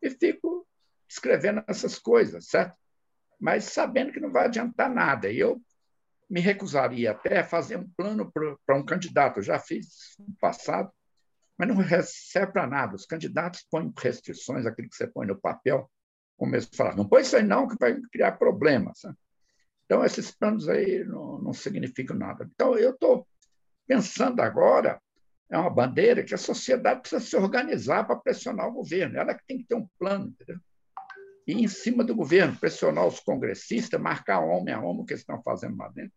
[0.00, 0.64] e fico
[1.10, 2.76] escrevendo essas coisas, certo?
[3.38, 5.28] Mas sabendo que não vai adiantar nada.
[5.28, 5.60] E eu
[6.28, 8.30] me recusaria até a fazer um plano
[8.64, 9.38] para um candidato.
[9.38, 10.92] Eu já fiz no passado,
[11.58, 12.94] mas não serve para nada.
[12.94, 15.90] Os candidatos põem restrições, aquilo que você põe no papel,
[16.36, 19.00] começo a falar, não põe isso aí não, que vai criar problemas.
[19.00, 19.16] Sabe?
[19.84, 22.48] Então, esses planos aí não, não significam nada.
[22.54, 23.26] Então, eu estou
[23.88, 25.02] pensando agora,
[25.50, 29.18] é uma bandeira que a sociedade precisa se organizar para pressionar o governo.
[29.18, 30.60] Ela que tem que ter um plano, entendeu?
[31.50, 35.22] E em cima do governo, pressionar os congressistas, marcar homem a homem o que eles
[35.22, 36.12] estão fazendo lá dentro.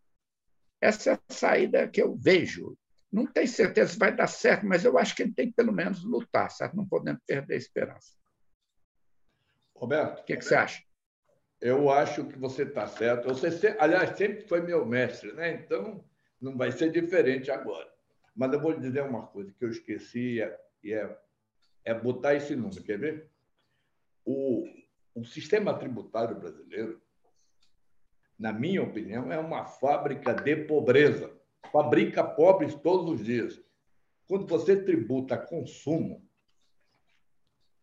[0.79, 2.77] Essa é a saída que eu vejo.
[3.11, 5.73] Não tenho certeza se vai dar certo, mas eu acho que ele tem que, pelo
[5.73, 6.77] menos, lutar, certo?
[6.77, 8.13] Não podemos perder a esperança.
[9.75, 10.21] Roberto.
[10.21, 10.83] O que, que você acha?
[11.59, 13.27] Eu acho que você está certo.
[13.29, 15.51] Você, aliás, sempre foi meu mestre, né?
[15.51, 16.05] Então,
[16.39, 17.91] não vai ser diferente agora.
[18.35, 20.41] Mas eu vou lhe dizer uma coisa que eu esqueci
[20.83, 21.17] e é,
[21.83, 22.83] é botar esse número.
[22.83, 23.31] Quer ver?
[24.23, 24.63] O,
[25.15, 27.01] o sistema tributário brasileiro,
[28.37, 31.31] na minha opinião, é uma fábrica de pobreza.
[31.71, 33.61] Fabrica pobres todos os dias.
[34.27, 36.27] Quando você tributa consumo,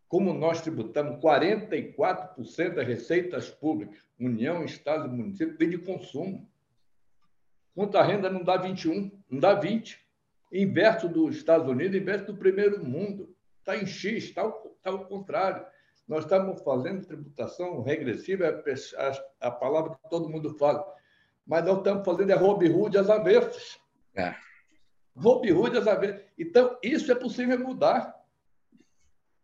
[0.09, 6.51] como nós tributamos 44% das receitas públicas, União, Estado e município, vem de consumo.
[7.75, 10.05] Quanto a renda não dá 21, não dá 20.
[10.53, 13.33] Inverso dos Estados Unidos, inverso do primeiro mundo.
[13.61, 15.65] Está em X, está ao, tá ao contrário.
[16.11, 20.85] Nós estamos fazendo tributação regressiva, é a, a palavra que todo mundo fala.
[21.47, 23.79] Mas nós estamos fazendo é Robin Hood às avessas.
[24.17, 24.35] É.
[25.17, 26.21] Robin Hood às avessas.
[26.37, 28.21] Então, isso é possível mudar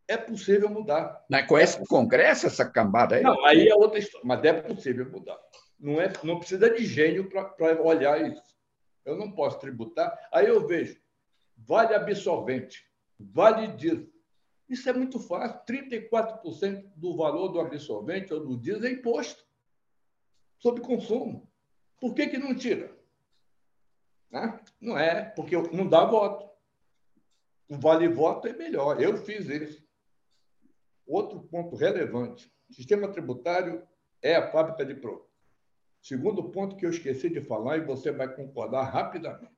[0.08, 1.24] é possível mudar.
[1.28, 3.22] Mas conhece o Congresso essa cambada aí?
[3.22, 5.36] Não, aí é outra história, mas é possível mudar.
[5.78, 8.56] Não, é, não precisa de gênio para olhar isso.
[9.04, 10.16] Eu não posso tributar.
[10.32, 11.00] Aí eu vejo,
[11.56, 12.84] vale absolvente,
[13.18, 14.06] vale diesel.
[14.68, 15.60] Isso é muito fácil.
[15.66, 19.46] 34% do valor do absolvente ou do diesel é imposto
[20.58, 21.48] sobre consumo.
[22.00, 22.96] Por que, que não tira?
[24.80, 26.50] Não é, porque não dá voto.
[27.68, 29.00] O vale voto é melhor.
[29.00, 29.86] Eu fiz isso.
[31.06, 33.86] Outro ponto relevante: o sistema tributário
[34.20, 35.26] é a fábrica de pronto.
[36.02, 39.56] Segundo ponto que eu esqueci de falar, e você vai concordar rapidamente.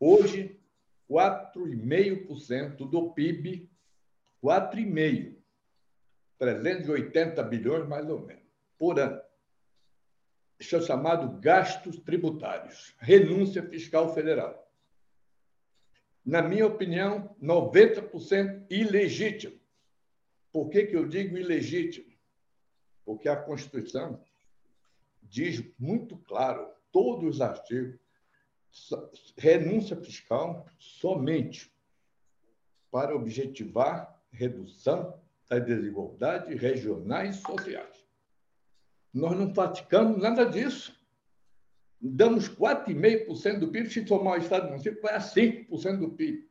[0.00, 0.60] Hoje,
[1.10, 3.67] 4,5% do PIB,
[4.42, 5.36] 4,5%,
[6.38, 8.44] 380 bilhões mais ou menos,
[8.78, 9.20] por ano.
[10.58, 14.68] Isso é chamado gastos tributários, renúncia fiscal federal.
[16.24, 19.58] Na minha opinião, 90% ilegítimo.
[20.52, 22.12] Por que, que eu digo ilegítimo?
[23.04, 24.22] Porque a Constituição
[25.22, 27.98] diz muito claro, todos os artigos,
[29.36, 31.72] renúncia fiscal somente
[32.90, 38.06] para objetivar redução das desigualdades regionais e sociais.
[39.12, 40.96] Nós não praticamos nada disso.
[42.00, 46.48] Damos 4,5% do PIB, se tomar o Estado do município, vai a 5% do PIB.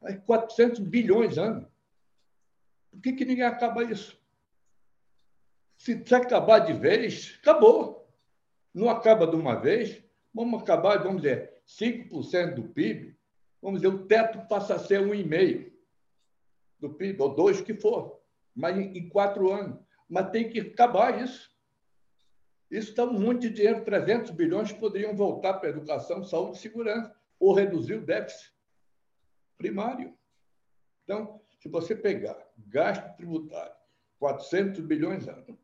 [0.00, 1.70] Vai 400 bilhões ano.
[2.90, 4.20] Por que, que ninguém acaba isso?
[5.78, 8.08] Se acabar de vez, acabou.
[8.74, 10.02] Não acaba de uma vez,
[10.34, 13.16] vamos acabar, vamos dizer, 5% do PIB,
[13.60, 15.71] vamos dizer, o teto passa a ser 1,5%
[16.82, 18.20] do PIB, ou 2% que for,
[18.54, 19.78] mas em, quatro anos.
[20.08, 21.50] Mas tem que acabar isso.
[22.68, 27.14] Isso está um monte de dinheiro, 300 bilhões poderiam voltar para educação, saúde e segurança,
[27.38, 28.52] ou reduzir o déficit
[29.56, 30.16] primário.
[31.04, 32.36] Então, se você pegar
[32.68, 33.74] gasto tributário,
[34.18, 35.58] 400 bilhões ano,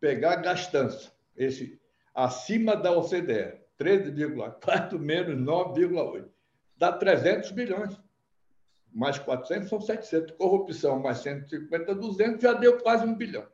[0.00, 1.80] pegar gastança, esse
[2.14, 6.28] acima da OCDE, 13,4 menos 9,8,
[6.76, 8.00] dá 300 bilhões.
[8.92, 10.36] Mais 400 são 700.
[10.36, 13.46] Corrupção mais 150, 200, já deu quase um bilhão.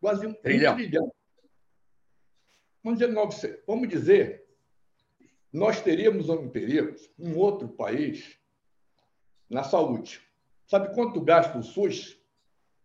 [0.00, 0.74] Quase um trilhão.
[0.74, 1.14] Um trilhão.
[2.82, 3.60] Vamos dizer 900.
[3.66, 4.46] Vamos dizer,
[5.52, 8.38] nós teríamos ou não teríamos um outro país
[9.48, 10.20] na saúde.
[10.66, 12.18] Sabe quanto gasta o SUS?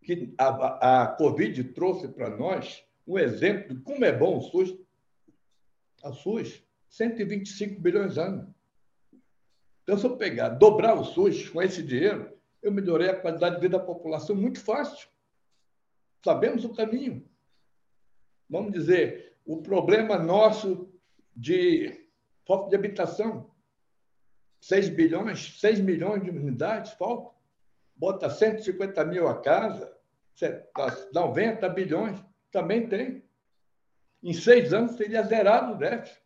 [0.03, 4.75] Que a, a Covid trouxe para nós um exemplo de como é bom o SUS.
[6.03, 8.54] A SUS, 125 bilhões ano.
[9.85, 13.61] Então, se eu pegar, dobrar o SUS com esse dinheiro, eu melhorei a qualidade de
[13.61, 15.07] vida da população muito fácil.
[16.23, 17.23] Sabemos o caminho.
[18.49, 20.91] Vamos dizer, o problema nosso
[21.35, 22.09] de
[22.47, 23.51] falta de habitação.
[24.59, 27.35] 6 bilhões, 6 milhões de unidades falta.
[27.95, 29.95] Bota 150 mil a casa,
[31.13, 32.19] 90 bilhões,
[32.51, 33.23] também tem.
[34.21, 36.19] Em seis anos seria zerado o déficit.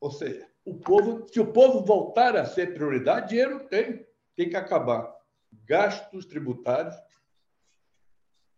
[0.00, 4.06] Ou seja, o povo, se o povo voltar a ser prioridade, dinheiro tem.
[4.36, 5.12] Tem que acabar
[5.64, 6.94] gastos tributários,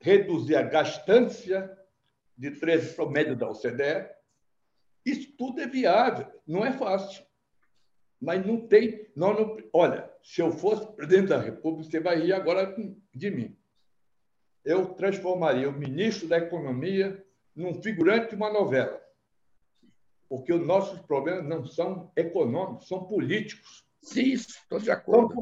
[0.01, 1.77] reduzir a gastância
[2.37, 4.11] de 13 para o médio da OCDE.
[5.07, 7.25] Isso tudo é viável, não é fácil.
[8.21, 9.09] Mas não tem.
[9.17, 12.75] Nós não, olha, se eu fosse presidente da República, você vai rir agora
[13.15, 13.57] de mim.
[14.63, 19.01] Eu transformaria o ministro da Economia num figurante de uma novela
[20.31, 23.85] porque os nossos problemas não são econômicos, são políticos.
[24.01, 25.35] Sim, estou de acordo.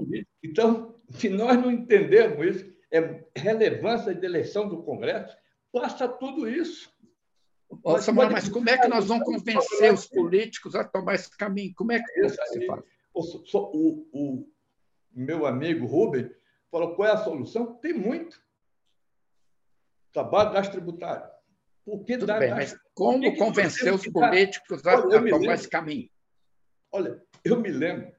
[0.43, 5.37] Então, se nós não entendermos isso, é relevância da eleição do Congresso,
[5.71, 6.91] passa tudo isso.
[7.85, 11.75] Ô, Samuel, mas como é que nós vamos convencer os políticos a tomar esse caminho?
[11.77, 12.83] Como é que você faz?
[13.13, 14.49] O, o,
[15.13, 16.31] meu amigo Rubem
[16.71, 17.75] falou: qual é a solução?
[17.75, 18.41] Tem muito.
[20.15, 20.71] Trabalho das
[21.97, 22.21] tributárias.
[22.21, 26.09] Tudo dá, bem, mas como que convencer os políticos a, Olha, a tomar esse caminho?
[26.91, 28.13] Olha, eu me lembro,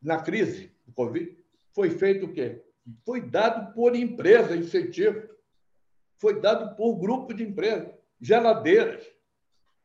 [0.00, 1.36] na crise do Covid,
[1.72, 2.62] foi feito o quê?
[3.04, 5.28] Foi dado por empresa incentivo.
[6.16, 9.04] Foi dado por grupo de empresas, geladeiras.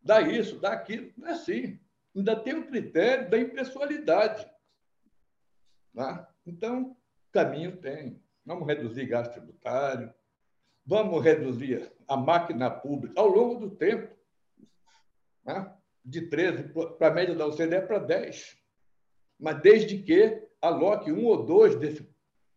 [0.02, 1.12] Dá isso, dá aquilo.
[1.18, 1.80] Não é assim.
[2.16, 4.50] Ainda tem o critério da impessoalidade.
[5.94, 6.28] Tá?
[6.46, 6.96] Então,
[7.32, 8.22] caminho tem.
[8.46, 10.14] Vamos reduzir gasto tributário,
[10.86, 14.14] Vamos reduzir a máquina pública ao longo do tempo,
[15.46, 15.74] né?
[16.04, 18.58] de 13 para a média da OCDE para 10.
[19.40, 22.08] Mas desde que aloque um ou dois desse,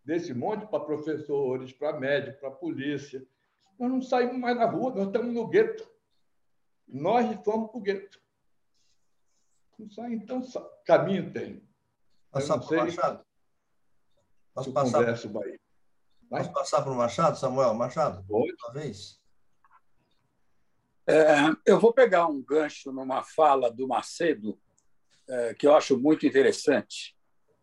[0.04, 3.26] desse monte para professores, para médicos, para polícia.
[3.78, 5.88] Nós não saímos mais na rua, nós estamos no gueto.
[6.86, 8.20] Nós fomos para o gueto.
[9.78, 10.42] Não sai, então,
[10.84, 11.62] caminho tem.
[12.30, 13.24] Passar por Machado?
[14.54, 14.98] Posso passar?
[14.98, 15.58] Converso, Bahia.
[16.30, 16.42] Vai?
[16.42, 17.74] Posso passar para o Machado, Samuel?
[17.74, 19.20] Machado, outra vez.
[21.06, 24.58] É, eu vou pegar um gancho numa fala do Macedo,
[25.28, 27.14] é, que eu acho muito interessante,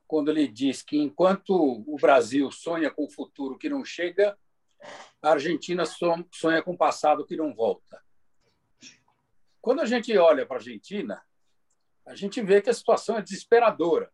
[0.07, 4.37] quando ele diz que enquanto o Brasil sonha com o futuro que não chega,
[5.21, 8.01] a Argentina sonha com o passado que não volta.
[9.61, 11.23] Quando a gente olha para a Argentina,
[12.05, 14.11] a gente vê que a situação é desesperadora,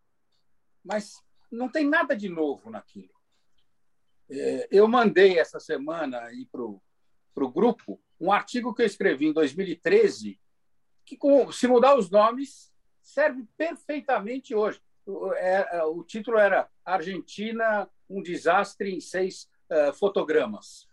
[0.83, 3.16] mas não tem nada de novo naquilo.
[4.29, 6.61] É, eu mandei essa semana para
[7.43, 10.39] o grupo um artigo que eu escrevi em 2013,
[11.05, 11.17] que,
[11.53, 14.81] se mudar os nomes, serve perfeitamente hoje.
[15.05, 19.49] O, é, é, título era Argentina, um desastre em seis
[19.95, 20.87] fotogramas.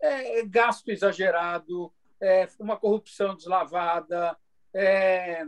[0.00, 4.36] É, gasto exagerado, é, uma corrupção deslavada,
[4.74, 5.46] é,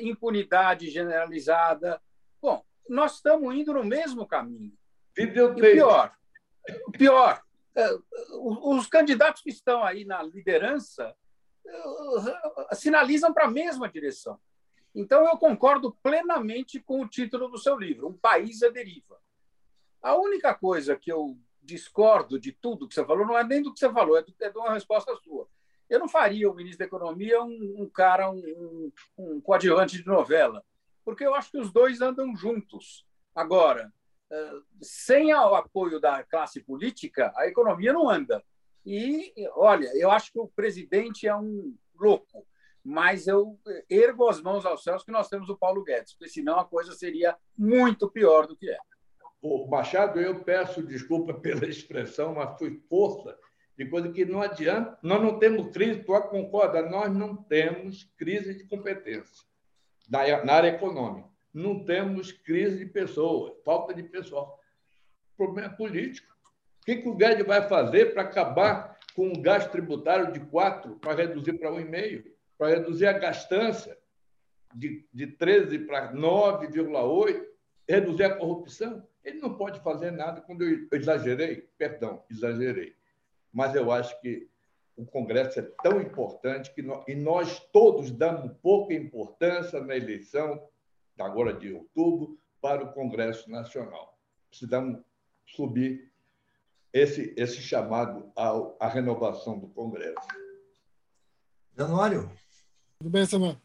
[0.00, 2.00] impunidade generalizada.
[2.42, 4.72] Bom, nós estamos indo no mesmo caminho.
[5.16, 6.14] E pior,
[6.92, 7.42] pior,
[7.74, 7.88] é,
[8.32, 11.14] os candidatos que estão aí na liderança
[11.66, 14.38] é, sinalizam para a mesma direção.
[14.94, 19.20] Então, eu concordo plenamente com o título do seu livro, Um País à Deriva.
[20.02, 23.72] A única coisa que eu discordo de tudo que você falou não é nem do
[23.72, 25.48] que você falou, é, de uma resposta sua.
[25.88, 30.64] Eu não faria o ministro da Economia um, um cara, um, um coadjuvante de novela,
[31.04, 33.06] porque eu acho que os dois andam juntos.
[33.34, 33.92] Agora,
[34.80, 38.42] sem o apoio da classe política, a economia não anda.
[38.84, 42.46] E, olha, eu acho que o presidente é um louco,
[42.82, 43.58] mas eu
[43.88, 46.92] ergo as mãos aos céus que nós temos o Paulo Guedes, porque senão a coisa
[46.92, 48.78] seria muito pior do que é.
[49.42, 53.36] O Machado, eu peço desculpa pela expressão, mas foi força
[53.76, 54.98] de coisa que não adianta.
[55.02, 56.88] Nós não temos crise, tu concorda?
[56.88, 59.48] Nós não temos crise de competência
[60.08, 64.58] na área econômica não temos crise de pessoas, falta de pessoal.
[65.34, 66.32] O problema é político.
[66.80, 70.96] O que, que o Guedes vai fazer para acabar com o gasto tributário de 4
[70.96, 72.24] para reduzir para 1,5,
[72.56, 73.96] para reduzir a gastança
[74.74, 77.44] de, de 13 para 9,8,
[77.88, 79.06] reduzir a corrupção?
[79.24, 82.94] Ele não pode fazer nada quando eu exagerei, perdão, exagerei.
[83.52, 84.48] Mas eu acho que
[84.96, 90.62] o Congresso é tão importante que nós, e nós todos damos pouca importância na eleição
[91.20, 94.18] agora de outubro para o Congresso Nacional.
[94.48, 95.00] Precisamos
[95.46, 96.10] subir
[96.92, 98.50] esse, esse chamado à,
[98.80, 100.26] à renovação do Congresso.
[101.76, 102.30] Januário.
[102.98, 103.56] Tudo bem, Samuel?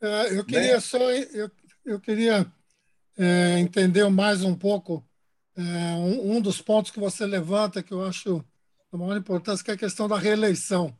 [0.00, 0.80] É, eu queria bem?
[0.80, 1.50] só eu,
[1.84, 2.46] eu queria
[3.16, 5.04] é, entender mais um pouco
[5.56, 8.44] é, um, um, dos pontos que você levanta que eu acho
[8.92, 10.96] de maior importância, que é a questão da reeleição.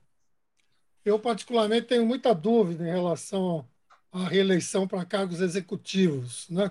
[1.04, 3.68] Eu, particularmente, tenho muita dúvida em relação
[4.16, 6.70] à reeleição para cargos executivos, né?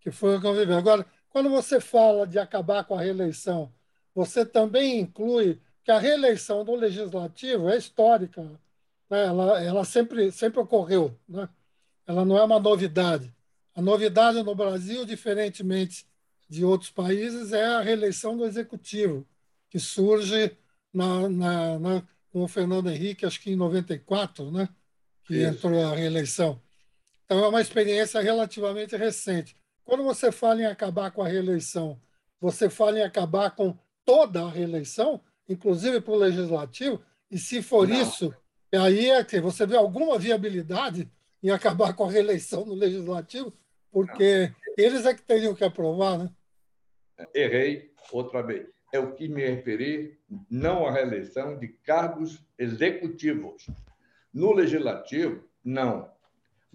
[0.00, 0.72] que foi o que eu vivi.
[0.72, 3.72] Agora, quando você fala de acabar com a reeleição,
[4.14, 8.42] você também inclui que a reeleição do legislativo é histórica,
[9.10, 9.26] né?
[9.26, 11.48] ela, ela sempre, sempre ocorreu, né?
[12.06, 13.34] ela não é uma novidade.
[13.74, 16.06] A novidade no Brasil, diferentemente
[16.48, 19.26] de outros países, é a reeleição do executivo,
[19.68, 20.56] que surge
[20.94, 24.68] na, na, na, com o Fernando Henrique, acho que em 94, né?
[25.24, 25.46] que Isso.
[25.46, 26.60] entrou a reeleição.
[27.26, 29.56] Então, é uma experiência relativamente recente.
[29.84, 32.00] Quando você fala em acabar com a reeleição,
[32.40, 37.88] você fala em acabar com toda a reeleição, inclusive para o legislativo, e se for
[37.88, 38.00] Não.
[38.00, 38.32] isso,
[38.72, 41.10] aí é que você vê alguma viabilidade
[41.42, 43.52] em acabar com a reeleição no legislativo,
[43.90, 44.74] porque Não.
[44.78, 46.30] eles é que teriam que aprovar, né?
[47.34, 48.68] Errei outra vez.
[48.92, 50.16] É o que me referi,
[50.48, 53.66] não à reeleição de cargos executivos.
[54.32, 56.08] No legislativo, não.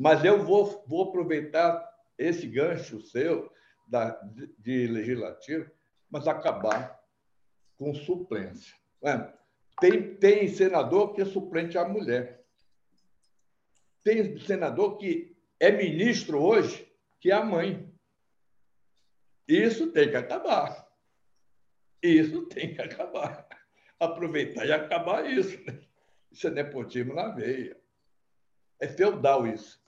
[0.02, 1.88] Mas eu vou, vou aproveitar
[2.18, 3.54] esse gancho seu
[3.86, 5.70] da, de, de legislativo,
[6.10, 7.00] mas acabar
[7.78, 8.76] com suplência.
[9.04, 9.32] É,
[9.80, 12.44] tem, tem senador que é suplente à mulher.
[14.04, 17.88] Tem senador que é ministro hoje, que é a mãe.
[19.48, 20.92] Isso tem que acabar.
[22.02, 23.48] Isso tem que acabar.
[24.00, 25.64] Aproveitar e acabar isso.
[25.64, 25.80] Né?
[26.32, 27.80] Isso é nepotismo na veia.
[28.80, 29.81] É feudal isso.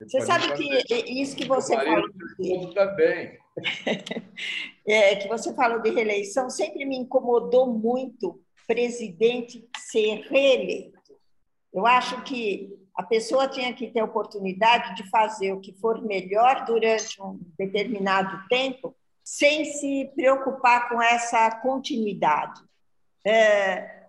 [0.00, 2.08] Você sabe que isso que você falou.
[2.38, 2.74] De...
[2.74, 3.38] também.
[4.86, 10.98] é, que você falou de reeleição, sempre me incomodou muito presidente ser reeleito.
[11.72, 16.02] Eu acho que a pessoa tinha que ter a oportunidade de fazer o que for
[16.02, 22.62] melhor durante um determinado tempo, sem se preocupar com essa continuidade.
[23.26, 24.04] É,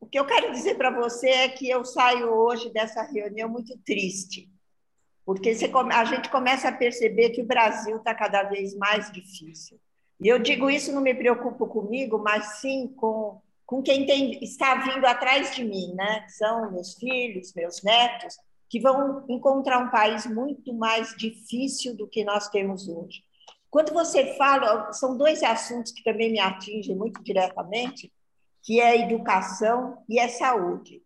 [0.00, 3.76] o que eu quero dizer para você é que eu saio hoje dessa reunião muito
[3.78, 4.48] triste,
[5.28, 9.78] porque você, a gente começa a perceber que o Brasil está cada vez mais difícil.
[10.18, 14.76] E eu digo isso, não me preocupo comigo, mas sim com, com quem tem, está
[14.76, 16.26] vindo atrás de mim, né?
[16.30, 18.38] São meus filhos, meus netos,
[18.70, 23.22] que vão encontrar um país muito mais difícil do que nós temos hoje.
[23.68, 28.10] Quando você fala, são dois assuntos que também me atingem muito diretamente,
[28.62, 31.02] que é educação e a saúde.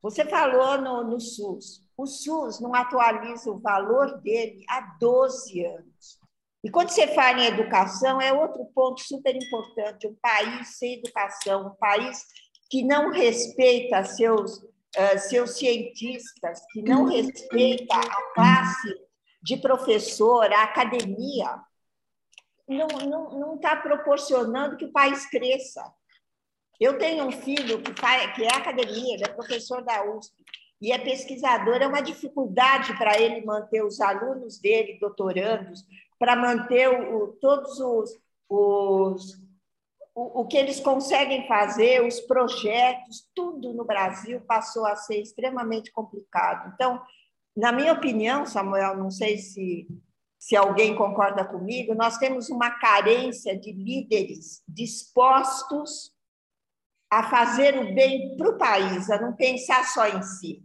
[0.00, 1.85] Você falou no, no SUS.
[1.96, 6.20] O SUS não atualiza o valor dele há 12 anos.
[6.62, 10.06] E quando você fala em educação, é outro ponto super importante.
[10.06, 12.24] Um país sem educação, um país
[12.68, 18.94] que não respeita seus, uh, seus cientistas, que não respeita a classe
[19.42, 21.60] de professor, a academia,
[22.68, 25.82] não está não, não tá proporcionando que o país cresça.
[26.80, 30.34] Eu tenho um filho que, faz, que é academia, ele é professor da USP
[30.80, 31.76] e é pesquisador.
[31.76, 35.84] É uma dificuldade para ele manter os alunos dele, doutorandos,
[36.18, 38.18] para manter o, todos os,
[38.48, 39.42] os
[40.14, 45.92] o, o que eles conseguem fazer, os projetos, tudo no Brasil passou a ser extremamente
[45.92, 46.72] complicado.
[46.74, 47.02] Então,
[47.56, 49.86] na minha opinião, Samuel, não sei se
[50.38, 56.12] se alguém concorda comigo, nós temos uma carência de líderes dispostos
[57.10, 60.62] a fazer o bem para o país, a não pensar só em si,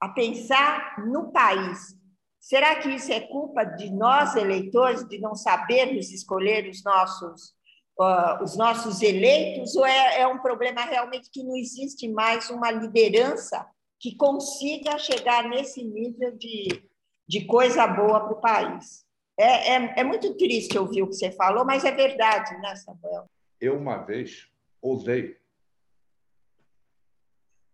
[0.00, 1.98] a pensar no país.
[2.40, 7.50] Será que isso é culpa de nós, eleitores, de não sabermos escolher os nossos,
[7.98, 12.70] uh, os nossos eleitos, ou é, é um problema realmente que não existe mais uma
[12.70, 13.66] liderança
[14.00, 16.82] que consiga chegar nesse nível de,
[17.28, 19.04] de coisa boa para o país?
[19.38, 23.26] É, é, é, muito triste ouvir o que você falou, mas é verdade, né, Samuel?
[23.60, 24.48] Eu, uma vez,
[24.80, 25.39] ousei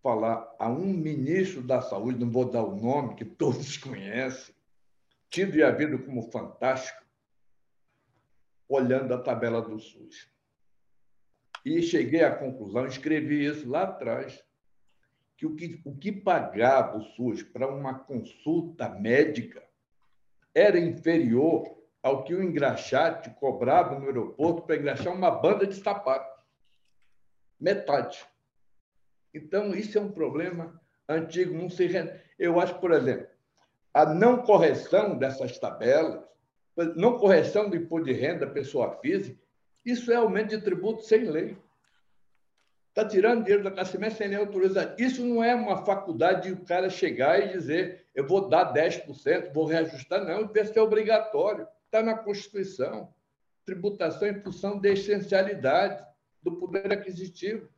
[0.07, 4.54] falar a um ministro da Saúde, não vou dar o nome, que todos conhecem,
[5.28, 7.04] tido e havido como fantástico,
[8.68, 10.30] olhando a tabela do SUS.
[11.64, 14.44] E cheguei à conclusão, escrevi isso lá atrás,
[15.36, 19.68] que o que, o que pagava o SUS para uma consulta médica
[20.54, 26.40] era inferior ao que o engraxate cobrava no aeroporto para engraxar uma banda de sapato.
[27.59, 28.24] Metade.
[29.37, 31.57] Então, isso é um problema antigo.
[31.57, 31.89] Não se
[32.39, 33.26] Eu acho, por exemplo,
[33.93, 36.22] a não correção dessas tabelas,
[36.97, 39.39] não correção do imposto de renda pessoa física,
[39.84, 41.57] isso é aumento de tributo sem lei.
[42.89, 44.97] Está tirando dinheiro da classe média sem lei autorizada.
[44.99, 49.53] Isso não é uma faculdade de o cara chegar e dizer eu vou dar 10%,
[49.53, 50.24] vou reajustar.
[50.24, 51.68] Não, isso é obrigatório.
[51.84, 53.12] Está na Constituição.
[53.64, 56.03] Tributação em função da essencialidade
[56.43, 57.68] do poder aquisitivo.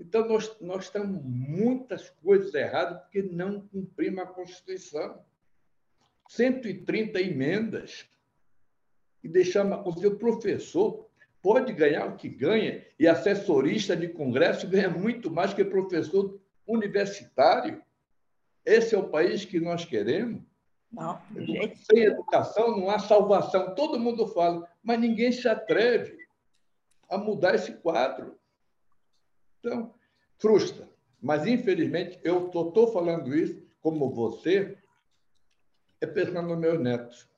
[0.00, 5.22] Então, nós, nós estamos muitas coisas erradas porque não cumprimos a Constituição.
[6.28, 8.06] 130 emendas.
[9.22, 10.02] E deixamos.
[10.02, 11.06] O professor
[11.42, 17.82] pode ganhar o que ganha, e assessorista de congresso ganha muito mais que professor universitário.
[18.64, 20.42] Esse é o país que nós queremos.
[20.90, 21.20] Não,
[21.90, 23.74] Sem educação não há salvação.
[23.74, 26.16] Todo mundo fala, mas ninguém se atreve
[27.08, 28.39] a mudar esse quadro.
[29.60, 29.94] Então,
[30.38, 30.88] frustra.
[31.20, 34.76] Mas, infelizmente, eu estou falando isso, como você,
[36.00, 37.28] é pensando nos meus netos.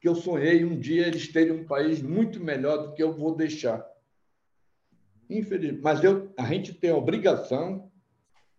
[0.00, 3.34] Que eu sonhei um dia eles terem um país muito melhor do que eu vou
[3.34, 3.86] deixar.
[5.30, 5.82] Infelizmente.
[5.82, 7.90] Mas eu, a gente tem a obrigação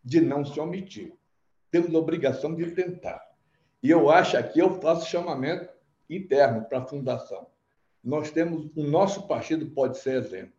[0.03, 1.13] de não se omitir.
[1.69, 3.21] Temos a obrigação de tentar.
[3.81, 5.71] E eu acho aqui, eu faço chamamento
[6.09, 7.47] interno para a fundação.
[8.03, 10.53] Nós temos, o nosso partido pode ser exemplo.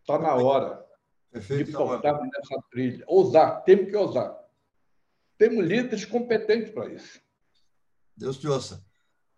[0.00, 0.84] Está na hora
[1.32, 3.04] Perfeito, de voltar nessa trilha.
[3.08, 4.38] Ousar, temos que ousar.
[5.38, 7.20] Temos líderes competentes para isso.
[8.14, 8.84] Deus te ouça.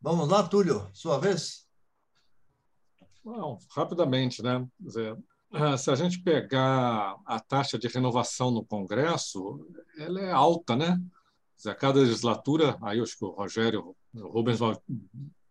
[0.01, 1.69] Vamos lá, Túlio, sua vez.
[3.25, 4.67] Bom, rapidamente, né?
[4.79, 5.17] Dizer,
[5.79, 9.67] se a gente pegar a taxa de renovação no Congresso,
[9.97, 11.01] ela é alta, né?
[11.65, 14.79] A cada legislatura, aí acho que o Rogério e o Rubens vão,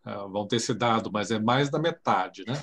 [0.04, 2.62] ah, vão ter se dado, mas é mais da metade, né?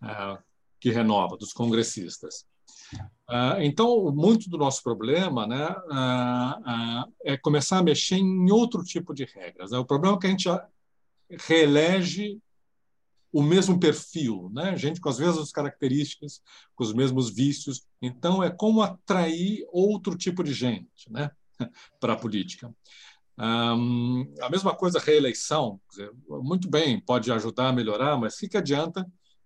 [0.00, 0.38] Ah,
[0.80, 2.46] que renova, dos congressistas.
[3.28, 8.82] Ah, então, muito do nosso problema né, ah, ah, é começar a mexer em outro
[8.82, 9.70] tipo de regras.
[9.70, 9.78] Né?
[9.78, 10.48] O problema é que a gente
[11.46, 12.38] reelege
[13.32, 14.76] o mesmo perfil, né?
[14.76, 16.40] gente com as mesmas características,
[16.76, 17.82] com os mesmos vícios.
[18.00, 21.30] Então, é como atrair outro tipo de gente né?
[21.98, 22.72] para a política.
[23.36, 25.80] Um, a mesma coisa, reeleição.
[26.28, 29.04] Muito bem, pode ajudar a melhorar, mas o que adianta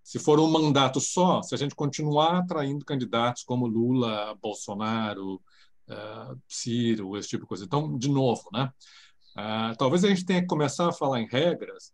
[0.09, 5.35] se for um mandato só, se a gente continuar atraindo candidatos como Lula, Bolsonaro,
[5.87, 7.63] uh, Ciro, esse tipo de coisa.
[7.63, 8.73] Então, de novo, né?
[9.37, 11.93] Uh, talvez a gente tenha que começar a falar em regras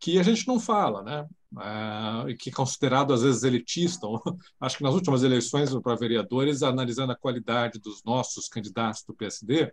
[0.00, 1.28] que a gente não fala, né?
[1.52, 4.06] Uh, e que é considerado às vezes elitista.
[4.58, 9.70] Acho que nas últimas eleições para vereadores, analisando a qualidade dos nossos candidatos do PSD,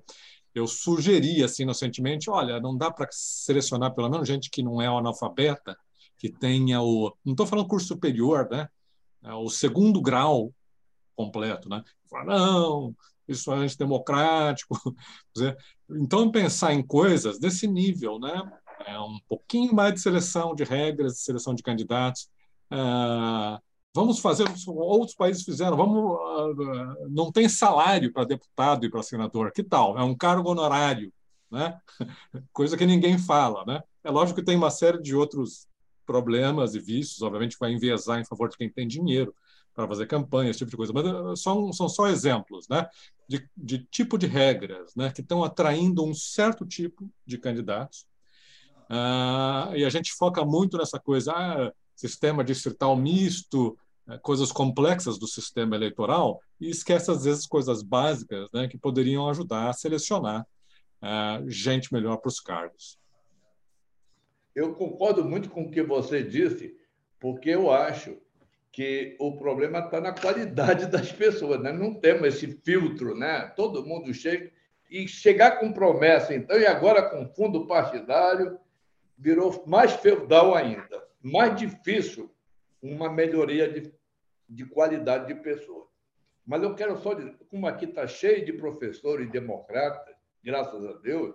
[0.53, 4.87] eu sugeri assim inocentemente, olha, não dá para selecionar pelo menos gente que não é
[4.87, 5.77] analfabeta
[6.19, 7.15] que tenha o.
[7.25, 8.69] Não estou falando curso superior, né?
[9.23, 10.53] É o segundo grau
[11.15, 11.83] completo, né?
[12.25, 12.95] não,
[13.27, 14.75] isso é antidemocrático.
[15.91, 18.43] Então, pensar em coisas desse nível, né?
[18.85, 22.29] É um pouquinho mais de seleção de regras, de seleção de candidatos.
[22.69, 22.77] É,
[23.95, 29.51] vamos fazer, outros países fizeram, vamos, uh, não tem salário para deputado e para senador,
[29.51, 29.97] que tal?
[29.97, 31.11] É um cargo honorário,
[31.49, 31.79] né?
[32.53, 33.81] Coisa que ninguém fala, né?
[34.03, 35.67] É lógico que tem uma série de outros
[36.09, 39.31] problemas e vícios, obviamente vai enviesar em favor de quem tem dinheiro
[39.75, 42.87] para fazer campanha, esse tipo de coisa, mas eh, são, são só exemplos né,
[43.27, 48.07] de, de tipo de regras né, que estão atraindo um certo tipo de candidatos.
[48.89, 53.77] Ah, e a gente foca muito nessa coisa, ah, sistema distrital misto,
[54.09, 59.29] eh, coisas complexas do sistema eleitoral, e esquece, às vezes, coisas básicas né, que poderiam
[59.29, 60.43] ajudar a selecionar
[61.03, 62.98] ah, gente melhor para os cargos.
[64.59, 66.77] Eu concordo muito com o que você disse,
[67.17, 68.17] porque eu acho
[68.73, 71.61] que o problema está na qualidade das pessoas.
[71.61, 71.71] Né?
[71.71, 73.47] Não temos esse filtro, né?
[73.55, 74.51] todo mundo chega.
[74.91, 78.59] E chegar com promessa, então, e agora com fundo partidário,
[79.17, 82.29] virou mais feudal ainda, mais difícil
[82.81, 83.93] uma melhoria de,
[84.49, 85.87] de qualidade de pessoas.
[86.45, 91.33] Mas eu quero só dizer, como aqui está cheio de professores democratas, graças a Deus,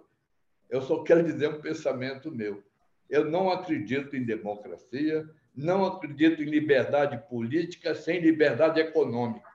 [0.69, 2.63] eu só quero dizer um pensamento meu.
[3.09, 9.49] Eu não acredito em democracia, não acredito em liberdade política sem liberdade econômica.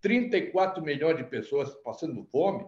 [0.00, 2.66] 34 milhões de pessoas passando fome,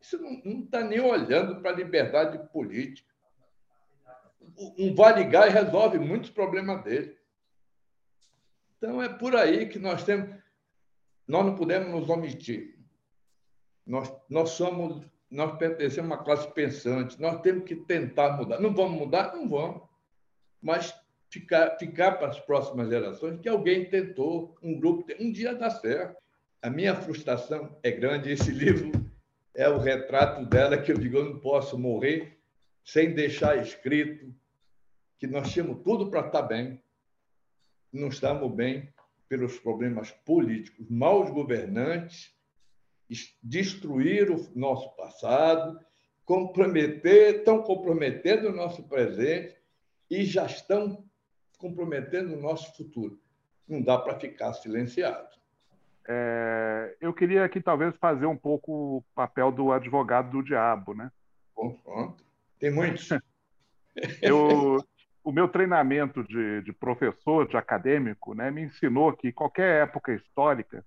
[0.00, 3.10] isso não está nem olhando para a liberdade política.
[4.78, 7.18] Um Vale Gás resolve muitos problemas dele.
[8.78, 10.34] Então, é por aí que nós temos.
[11.26, 12.78] Nós não podemos nos omitir.
[13.86, 18.60] Nós, nós somos nós pertencemos a uma classe pensante, nós temos que tentar mudar.
[18.60, 19.34] Não vamos mudar?
[19.34, 19.82] Não vamos.
[20.60, 20.94] mas
[21.30, 26.20] ficar, ficar para as próximas gerações que alguém tentou, um grupo, um dia dá certo.
[26.60, 28.32] A minha frustração é grande.
[28.32, 28.90] Esse livro
[29.54, 32.38] é o retrato dela que eu digo, eu não posso morrer
[32.84, 34.34] sem deixar escrito
[35.18, 36.82] que nós tínhamos tudo para estar bem,
[37.92, 38.92] não estamos bem
[39.28, 42.34] pelos problemas políticos, maus governantes,
[43.42, 45.78] destruir o nosso passado,
[46.24, 49.56] comprometer, estão comprometendo o nosso presente
[50.08, 51.04] e já estão
[51.58, 53.20] comprometendo o nosso futuro.
[53.68, 55.28] Não dá para ficar silenciado.
[56.08, 61.10] É, eu queria aqui talvez fazer um pouco o papel do advogado do diabo, né?
[61.54, 62.24] Bom, pronto.
[62.58, 63.08] Tem muitos.
[64.22, 64.78] eu,
[65.22, 70.84] o meu treinamento de, de, professor, de acadêmico, né, me ensinou que qualquer época histórica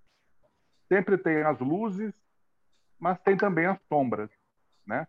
[0.88, 2.13] sempre tem as luzes,
[2.99, 4.29] mas tem também as sombras,
[4.86, 5.07] né?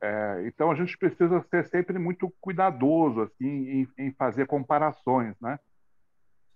[0.00, 5.58] É, então a gente precisa ser sempre muito cuidadoso assim em, em fazer comparações, né?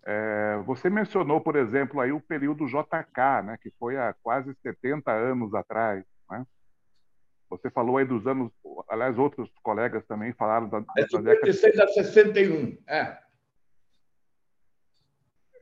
[0.05, 5.13] É, você mencionou, por exemplo, aí o período JK, né, que foi há quase 70
[5.13, 6.05] anos atrás.
[6.29, 6.45] Né?
[7.49, 8.51] Você falou aí dos anos,
[8.89, 13.17] aliás, outros colegas também falaram da, é 56 a 61, é.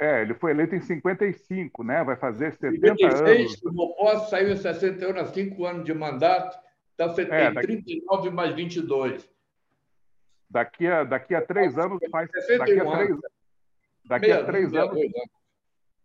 [0.01, 2.03] É, ele foi eleito em 55, né?
[2.03, 3.63] Vai fazer 70 56, anos.
[3.63, 6.59] O Mopó saiu em 61, há cinco anos de mandato,
[6.95, 7.83] então você é, tem daqui...
[7.83, 9.29] 39 mais 22.
[10.49, 12.31] Daqui a, daqui a três anos faz.
[12.59, 13.17] Daqui a três,
[14.07, 15.01] daqui a três anos.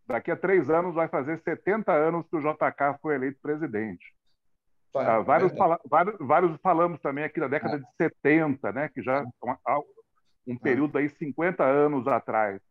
[0.07, 4.13] Daqui a três anos vai fazer 70 anos que o JK foi eleito presidente.
[4.93, 7.79] Tá, ah, vários, fala, vários, vários, falamos também aqui da década é.
[7.79, 9.25] de 70, né, que já
[9.65, 9.79] há
[10.47, 12.61] um período aí 50 anos atrás.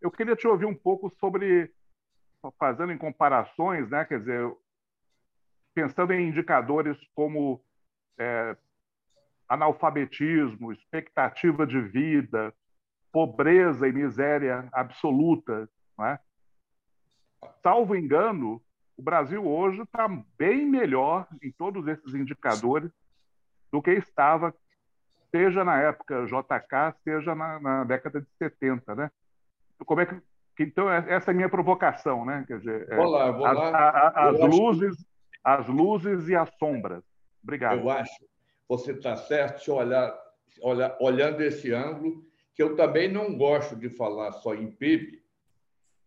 [0.00, 1.72] Eu queria te ouvir um pouco sobre,
[2.58, 4.50] fazendo em comparações, né, quer dizer,
[5.74, 7.62] pensando em indicadores como
[8.18, 8.56] é,
[9.48, 12.54] analfabetismo, expectativa de vida,
[13.12, 15.68] pobreza e miséria absoluta.
[15.98, 16.18] Né?
[17.62, 18.62] Salvo engano,
[18.96, 22.90] o Brasil hoje está bem melhor em todos esses indicadores
[23.72, 24.54] do que estava,
[25.30, 29.10] seja na época JK, seja na, na década de 70, né?
[29.84, 30.20] Como é que
[30.62, 32.44] então é, essa é a minha provocação, né?
[32.46, 33.70] Quer dizer, é, vou lá, vou as, lá.
[33.70, 35.04] A, a, as luzes, que...
[35.42, 37.02] as luzes e as sombras.
[37.42, 37.80] Obrigado.
[37.80, 38.24] Eu acho,
[38.68, 40.14] você está certo se olhar,
[40.60, 42.24] olhar, olhando esse ângulo,
[42.54, 45.22] que eu também não gosto de falar só em PIB,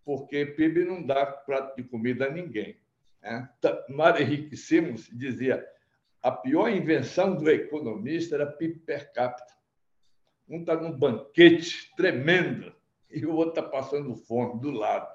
[0.05, 2.77] porque PIB não dá prato de comida a ninguém.
[3.21, 3.49] Né?
[3.89, 5.65] Mário Henrique Simons dizia
[6.21, 9.53] a pior invenção do economista era PIB per capita.
[10.47, 12.73] Um está num banquete tremendo
[13.15, 15.07] e o outro está passando fome do lado.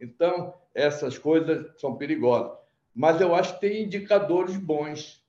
[0.00, 2.56] Então, essas coisas são perigosas.
[2.94, 5.22] Mas eu acho que tem indicadores bons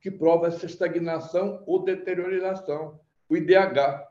[0.00, 2.98] que provam essa estagnação ou deterioração.
[3.28, 4.08] O IDH.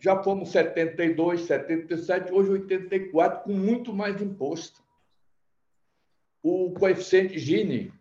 [0.00, 4.82] Já fomos 72, 77, hoje 84, com muito mais imposto.
[6.42, 7.92] O coeficiente Gini,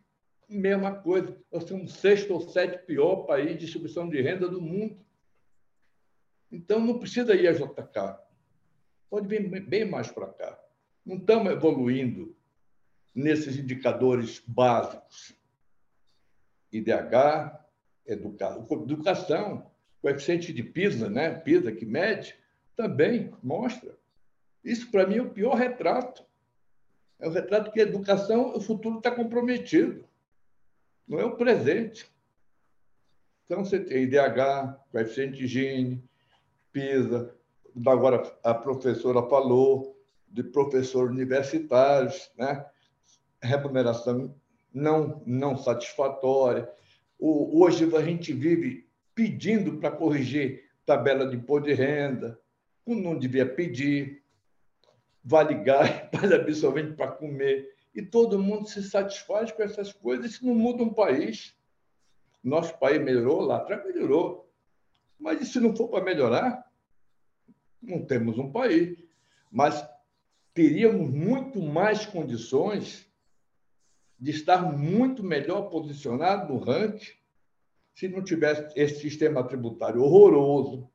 [0.50, 1.38] mesma coisa.
[1.52, 4.98] Nós somos o sexto ou sétimo pior país de distribuição de renda do mundo.
[6.52, 8.20] Então, não precisa ir a JK.
[9.10, 10.60] Pode vir bem mais para cá.
[11.06, 12.36] Não estamos evoluindo
[13.14, 15.36] nesses indicadores básicos.
[16.72, 17.60] IDH,
[18.06, 19.72] educação, educação
[20.02, 21.34] coeficiente de PISA, né?
[21.34, 22.38] PISA que mede,
[22.76, 23.98] também mostra.
[24.64, 26.26] Isso, para mim, é o pior retrato.
[27.20, 30.06] É o retrato que a educação, o futuro está comprometido.
[31.08, 32.10] Não é o presente.
[33.46, 36.04] Então, você tem IDH, coeficiente de Gini,
[36.72, 37.34] PISA,
[37.86, 39.98] agora a professora falou,
[40.28, 42.66] de professores universitários, né?
[43.42, 44.36] remuneração
[44.74, 46.70] não, não satisfatória.
[47.18, 52.40] O, hoje a gente vive pedindo para corrigir tabela de imposto de renda,
[52.86, 54.24] quando não devia pedir,
[55.24, 57.76] vale gás, vale absorvente para comer.
[57.94, 61.56] E todo mundo se satisfaz com essas coisas, isso não muda um país.
[62.44, 64.47] Nosso país melhorou lá atrás, melhorou.
[65.20, 66.72] Mas e se não for para melhorar?
[67.82, 68.98] Não temos um país.
[69.52, 69.88] Mas
[70.54, 73.08] teríamos muito mais condições
[74.20, 77.16] de estar muito melhor posicionado no ranking
[77.96, 80.90] se não tivesse esse sistema tributário horroroso.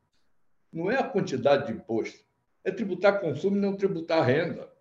[0.72, 2.24] Não é a quantidade de imposto,
[2.64, 4.72] é tributar consumo e não tributar renda.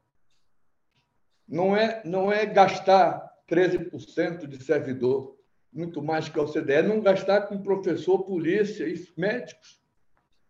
[1.47, 5.35] Não é, não é gastar 13% de servidor,
[5.71, 9.81] muito mais que a OCDE, é não gastar com professor, polícia e médicos.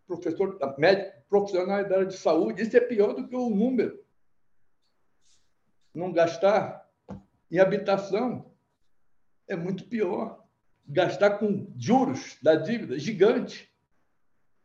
[0.06, 4.02] Professor, médico, profissionais da área de saúde, isso é pior do que o número.
[5.94, 6.88] Não gastar
[7.50, 8.52] em habitação
[9.46, 10.42] é muito pior.
[10.86, 13.70] Gastar com juros da dívida gigante.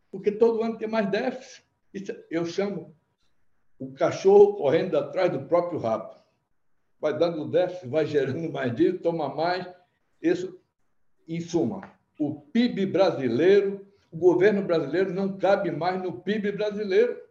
[0.09, 1.63] porque todo ano tem mais déficit.
[1.93, 2.95] Isso eu chamo
[3.77, 6.15] o cachorro correndo atrás do próprio rabo.
[6.99, 9.67] Vai dando déficit, vai gerando mais disso, toma mais.
[10.21, 10.59] Isso,
[11.27, 17.21] em suma, o PIB brasileiro, o governo brasileiro não cabe mais no PIB brasileiro.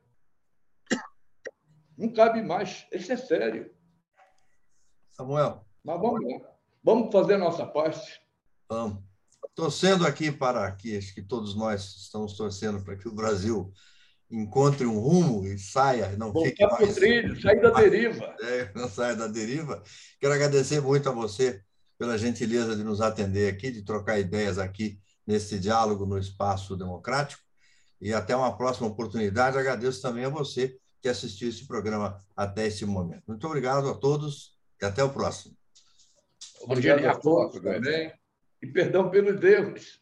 [1.97, 2.87] Não cabe mais.
[2.93, 3.74] Isso é sério.
[5.11, 5.64] Samuel.
[5.82, 6.57] Mas vamos lá.
[6.84, 8.20] Vamos fazer a nossa parte.
[8.68, 9.03] Vamos.
[9.55, 13.72] Torcendo aqui para que, acho que todos nós estamos torcendo para que o Brasil
[14.30, 16.95] encontre um rumo e saia, não Voltar fique mais...
[16.95, 18.37] trilho, sair da deriva.
[18.43, 19.82] É, não saia da deriva.
[20.20, 21.62] Quero agradecer muito a você
[21.99, 27.42] pela gentileza de nos atender aqui, de trocar ideias aqui nesse diálogo no espaço democrático.
[28.01, 29.59] E até uma próxima oportunidade.
[29.59, 33.22] Agradeço também a você que assistiu esse programa até esse momento.
[33.26, 35.57] Muito obrigado a todos e até o próximo.
[36.62, 38.12] Obrigado a todos também.
[38.62, 40.01] E perdão pelos erros.